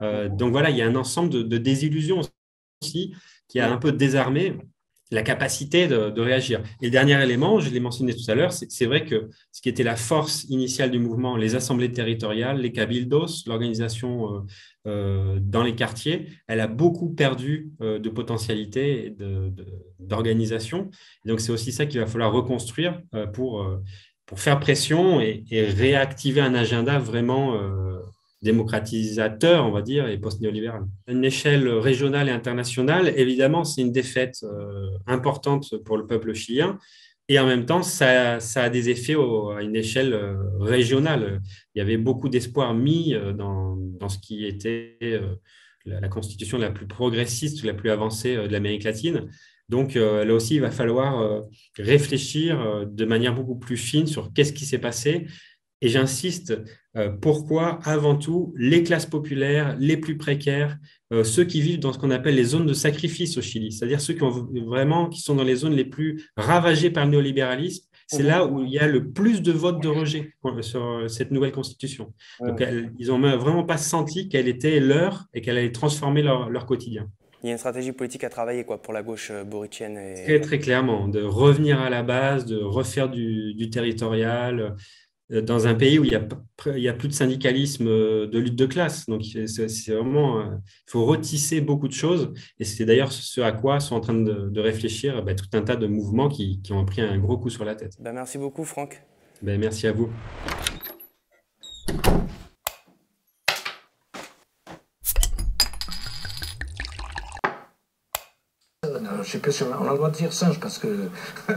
donc 0.00 0.52
voilà, 0.52 0.70
il 0.70 0.76
y 0.76 0.82
a 0.82 0.86
un 0.86 0.94
ensemble 0.94 1.30
de, 1.30 1.42
de 1.42 1.58
désillusions 1.58 2.20
aussi 2.80 3.14
qui 3.48 3.58
a 3.58 3.72
un 3.72 3.76
peu 3.76 3.90
désarmé 3.90 4.54
la 5.10 5.22
capacité 5.22 5.88
de, 5.88 6.20
réagir. 6.20 6.62
Et 6.82 6.90
dernier 6.90 7.22
élément, 7.22 7.60
je 7.60 7.70
l'ai 7.70 7.80
mentionné 7.80 8.14
tout 8.14 8.30
à 8.30 8.34
l'heure, 8.34 8.52
c'est 8.52 8.86
vrai 8.86 9.04
que 9.04 9.30
ce 9.52 9.62
qui 9.62 9.68
était 9.68 9.82
la 9.82 9.96
force 9.96 10.44
initiale 10.44 10.90
du 10.90 10.98
mouvement, 10.98 11.36
les 11.36 11.54
assemblées 11.54 11.90
territoriales, 11.90 12.60
les 12.60 12.72
cabildos, 12.72 13.44
l'organisation 13.46 14.34
euh, 14.34 14.40
euh, 14.86 15.38
dans 15.40 15.62
les 15.62 15.74
quartiers, 15.74 16.26
elle 16.46 16.60
a 16.60 16.66
beaucoup 16.66 17.10
perdu 17.10 17.70
euh, 17.80 17.98
de 17.98 18.08
potentialité 18.10 19.06
et 19.06 19.16
d'organisation. 19.98 20.90
donc 21.24 21.40
c'est 21.40 21.52
aussi 21.52 21.72
ça 21.72 21.86
qu'il 21.86 22.00
va 22.00 22.06
falloir 22.06 22.32
reconstruire 22.32 23.00
pour, 23.32 23.66
pour 24.26 24.40
faire 24.40 24.60
pression 24.60 25.20
et, 25.20 25.44
et, 25.50 25.64
réactiver 25.64 26.40
un 26.40 26.54
agenda 26.54 26.98
vraiment 26.98 27.54
démocratisateur, 28.42 29.66
on 29.66 29.70
va 29.70 29.82
dire, 29.82 30.08
et 30.08 30.18
post-néolibéral. 30.18 30.82
À 31.06 31.12
une 31.12 31.24
échelle 31.24 31.68
régionale 31.68 32.28
et 32.28 32.32
internationale, 32.32 33.12
évidemment, 33.16 33.64
c'est 33.64 33.80
une 33.80 33.92
défaite 33.92 34.38
euh, 34.44 34.90
importante 35.06 35.76
pour 35.84 35.96
le 35.96 36.06
peuple 36.06 36.34
chilien. 36.34 36.78
Et 37.28 37.38
en 37.38 37.46
même 37.46 37.66
temps, 37.66 37.82
ça, 37.82 38.38
a 38.38 38.70
des 38.70 38.88
effets 38.90 39.14
à 39.14 39.62
une 39.62 39.76
échelle 39.76 40.14
euh, 40.14 40.36
régionale. 40.60 41.40
Il 41.74 41.78
y 41.78 41.82
avait 41.82 41.98
beaucoup 41.98 42.28
d'espoir 42.28 42.74
mis 42.74 43.14
euh, 43.14 43.32
dans, 43.32 43.76
ce 44.08 44.18
qui 44.18 44.46
était 44.46 45.20
la, 45.84 46.08
constitution 46.08 46.56
la 46.56 46.70
plus 46.70 46.86
progressiste, 46.86 47.64
la 47.64 47.74
plus 47.74 47.90
avancée 47.90 48.36
de 48.36 48.48
l'Amérique 48.52 48.84
latine. 48.84 49.28
Donc 49.68 49.96
là 49.96 50.32
aussi, 50.32 50.54
il 50.54 50.62
va 50.62 50.70
falloir 50.70 51.42
réfléchir 51.76 52.86
de 52.86 53.04
manière 53.04 53.34
beaucoup 53.34 53.56
plus 53.56 53.76
fine 53.76 54.06
sur 54.06 54.32
qu'est-ce 54.32 54.54
qui 54.54 54.64
s'est 54.64 54.78
passé 54.78 55.26
et 55.80 55.88
j'insiste, 55.88 56.60
pourquoi 57.20 57.78
avant 57.84 58.16
tout 58.16 58.52
les 58.56 58.82
classes 58.82 59.06
populaires, 59.06 59.76
les 59.78 59.96
plus 59.96 60.16
précaires, 60.16 60.76
euh, 61.12 61.24
ceux 61.24 61.44
qui 61.44 61.60
vivent 61.60 61.78
dans 61.78 61.92
ce 61.92 61.98
qu'on 61.98 62.10
appelle 62.10 62.34
les 62.34 62.44
zones 62.44 62.66
de 62.66 62.74
sacrifice 62.74 63.38
au 63.38 63.42
Chili, 63.42 63.72
c'est-à-dire 63.72 64.00
ceux 64.00 64.14
qui, 64.14 64.22
ont 64.22 64.48
vraiment, 64.66 65.08
qui 65.08 65.20
sont 65.20 65.34
dans 65.34 65.44
les 65.44 65.56
zones 65.56 65.74
les 65.74 65.84
plus 65.84 66.30
ravagées 66.36 66.90
par 66.90 67.04
le 67.04 67.12
néolibéralisme, 67.12 67.84
c'est 68.10 68.22
là 68.22 68.46
où 68.46 68.64
il 68.64 68.70
y 68.70 68.78
a 68.78 68.86
le 68.86 69.10
plus 69.10 69.42
de 69.42 69.52
votes 69.52 69.82
de 69.82 69.88
rejet 69.88 70.32
sur 70.62 71.04
cette 71.08 71.30
nouvelle 71.30 71.52
constitution. 71.52 72.14
Donc, 72.40 72.64
ils 72.98 73.08
n'ont 73.08 73.20
vraiment 73.36 73.64
pas 73.64 73.76
senti 73.76 74.30
qu'elle 74.30 74.48
était 74.48 74.80
leur 74.80 75.26
et 75.34 75.42
qu'elle 75.42 75.58
allait 75.58 75.72
transformer 75.72 76.22
leur, 76.22 76.48
leur, 76.48 76.64
quotidien. 76.64 77.06
Il 77.42 77.46
y 77.46 77.48
a 77.50 77.52
une 77.52 77.58
stratégie 77.58 77.92
politique 77.92 78.24
à 78.24 78.30
travailler 78.30 78.64
quoi, 78.64 78.80
pour 78.80 78.94
la 78.94 79.02
gauche 79.02 79.30
euh, 79.30 79.44
boricienne. 79.44 79.96
Et... 79.96 80.24
Très, 80.24 80.40
très 80.40 80.58
clairement, 80.58 81.06
de 81.06 81.22
revenir 81.22 81.80
à 81.80 81.88
la 81.88 82.02
base, 82.02 82.46
de 82.46 82.56
refaire 82.56 83.08
du, 83.08 83.54
du 83.54 83.70
territorial, 83.70 84.60
euh, 84.60 84.70
dans 85.30 85.66
un 85.66 85.74
pays 85.74 85.98
où 85.98 86.04
il 86.04 86.12
y 86.12 86.88
a, 86.88 86.92
plus 86.94 87.08
de 87.08 87.12
syndicalisme 87.12 87.86
euh, 87.86 88.26
de 88.26 88.38
lutte 88.38 88.56
de 88.56 88.66
classe. 88.66 89.06
Donc, 89.06 89.22
c'est 89.24 89.92
vraiment, 89.92 90.40
euh, 90.40 90.44
il 90.86 90.90
faut 90.90 91.04
retisser 91.04 91.60
beaucoup 91.60 91.88
de 91.88 91.92
choses. 91.92 92.32
Et 92.58 92.64
c'est 92.64 92.84
d'ailleurs 92.84 93.12
ce 93.12 93.40
à 93.40 93.52
quoi 93.52 93.80
sont 93.80 93.96
en 93.96 94.00
train 94.00 94.14
de, 94.14 94.60
réfléchir 94.60 95.22
bah, 95.22 95.34
tout 95.34 95.46
un 95.52 95.62
tas 95.62 95.76
de 95.76 95.86
mouvements 95.86 96.28
qui, 96.28 96.60
ont 96.70 96.84
pris 96.84 97.02
un 97.02 97.18
gros 97.18 97.38
coup 97.38 97.50
sur 97.50 97.64
la 97.64 97.74
tête. 97.74 97.96
Bah, 98.00 98.12
merci 98.12 98.38
beaucoup, 98.38 98.64
Franck. 98.64 99.02
Bah, 99.42 99.56
merci 99.58 99.86
à 99.86 99.92
vous. 99.92 100.10
Je 109.22 109.30
sais 109.30 109.38
pas 109.38 109.50
si 109.50 109.62
on 109.62 109.72
a, 109.72 109.90
le 109.90 109.96
droit 109.96 110.10
de 110.10 110.16
dire 110.16 110.32
singe 110.32 110.58
parce 110.60 110.78
que 110.78 110.88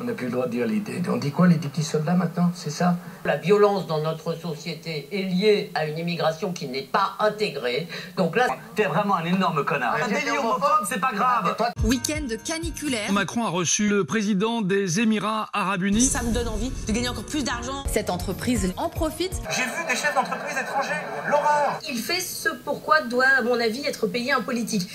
on 0.00 0.04
n'a 0.04 0.12
plus 0.12 0.26
le 0.26 0.32
droit 0.32 0.46
de 0.46 0.52
dire 0.52 0.66
les. 0.66 0.82
On 1.08 1.16
dit 1.16 1.30
quoi 1.30 1.46
les 1.46 1.56
petits 1.56 1.84
soldats 1.84 2.14
maintenant 2.14 2.50
C'est 2.54 2.70
ça? 2.70 2.96
La 3.24 3.36
violence 3.36 3.86
dans 3.86 4.00
notre 4.00 4.34
société 4.34 5.08
est 5.12 5.22
liée 5.22 5.70
à 5.74 5.86
une 5.86 5.98
immigration 5.98 6.52
qui 6.52 6.68
n'est 6.68 6.82
pas 6.82 7.14
intégrée. 7.18 7.88
Donc 8.16 8.36
là, 8.36 8.46
t'es 8.74 8.84
vraiment 8.84 9.16
un 9.16 9.24
énorme 9.24 9.64
connard. 9.64 9.96
Un 10.02 10.08
délit 10.08 10.38
homophobe, 10.38 10.86
c'est 10.88 11.00
pas 11.00 11.12
grave. 11.12 11.56
Week-end 11.84 12.26
caniculaire. 12.44 13.12
Macron 13.12 13.44
a 13.44 13.48
reçu 13.48 13.88
le 13.88 14.04
président 14.04 14.62
des 14.62 15.00
Émirats 15.00 15.48
Arabes 15.52 15.82
Unis. 15.82 16.02
Ça 16.02 16.22
me 16.22 16.32
donne 16.32 16.48
envie 16.48 16.70
de 16.86 16.92
gagner 16.92 17.08
encore 17.08 17.24
plus 17.24 17.44
d'argent. 17.44 17.84
Cette 17.92 18.10
entreprise 18.10 18.72
en 18.76 18.88
profite. 18.88 19.32
J'ai 19.50 19.62
vu 19.62 19.86
des 19.88 19.96
chefs 19.96 20.14
d'entreprise 20.14 20.56
étrangers. 20.56 21.02
L'horreur. 21.28 21.78
Il 21.88 21.98
fait 21.98 22.20
ce 22.20 22.48
pourquoi 22.64 23.02
doit, 23.02 23.26
à 23.38 23.42
mon 23.42 23.58
avis, 23.58 23.84
être 23.86 24.06
payé 24.06 24.32
un 24.32 24.40
politique. 24.40 24.88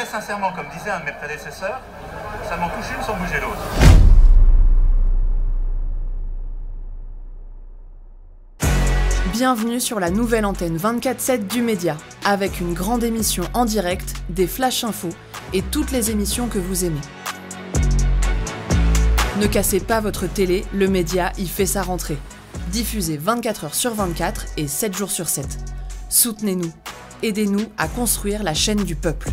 Très 0.00 0.08
sincèrement, 0.08 0.50
comme 0.52 0.64
disait 0.74 0.88
un 0.88 1.00
de 1.00 1.04
mes 1.04 1.12
prédécesseurs, 1.12 1.78
ça 2.48 2.56
m'en 2.56 2.70
touche 2.70 2.86
une 2.96 3.04
sans 3.04 3.14
bouger 3.18 3.38
l'autre. 3.38 3.60
Bienvenue 9.30 9.78
sur 9.78 10.00
la 10.00 10.08
nouvelle 10.08 10.46
antenne 10.46 10.78
24-7 10.78 11.46
du 11.46 11.60
Média, 11.60 11.98
avec 12.24 12.60
une 12.60 12.72
grande 12.72 13.04
émission 13.04 13.44
en 13.52 13.66
direct, 13.66 14.14
des 14.30 14.46
flash 14.46 14.84
infos 14.84 15.10
et 15.52 15.60
toutes 15.60 15.90
les 15.90 16.10
émissions 16.10 16.48
que 16.48 16.58
vous 16.58 16.86
aimez. 16.86 17.02
Ne 19.38 19.46
cassez 19.48 19.80
pas 19.80 20.00
votre 20.00 20.26
télé, 20.26 20.64
le 20.72 20.88
Média 20.88 21.30
y 21.36 21.46
fait 21.46 21.66
sa 21.66 21.82
rentrée. 21.82 22.16
Diffusé 22.68 23.18
24 23.18 23.66
h 23.66 23.74
sur 23.74 23.92
24 23.92 24.46
et 24.56 24.66
7 24.66 24.96
jours 24.96 25.10
sur 25.10 25.28
7. 25.28 25.46
Soutenez-nous. 26.08 26.72
Aidez-nous 27.22 27.66
à 27.76 27.86
construire 27.86 28.42
la 28.42 28.54
chaîne 28.54 28.82
du 28.82 28.96
peuple. 28.96 29.28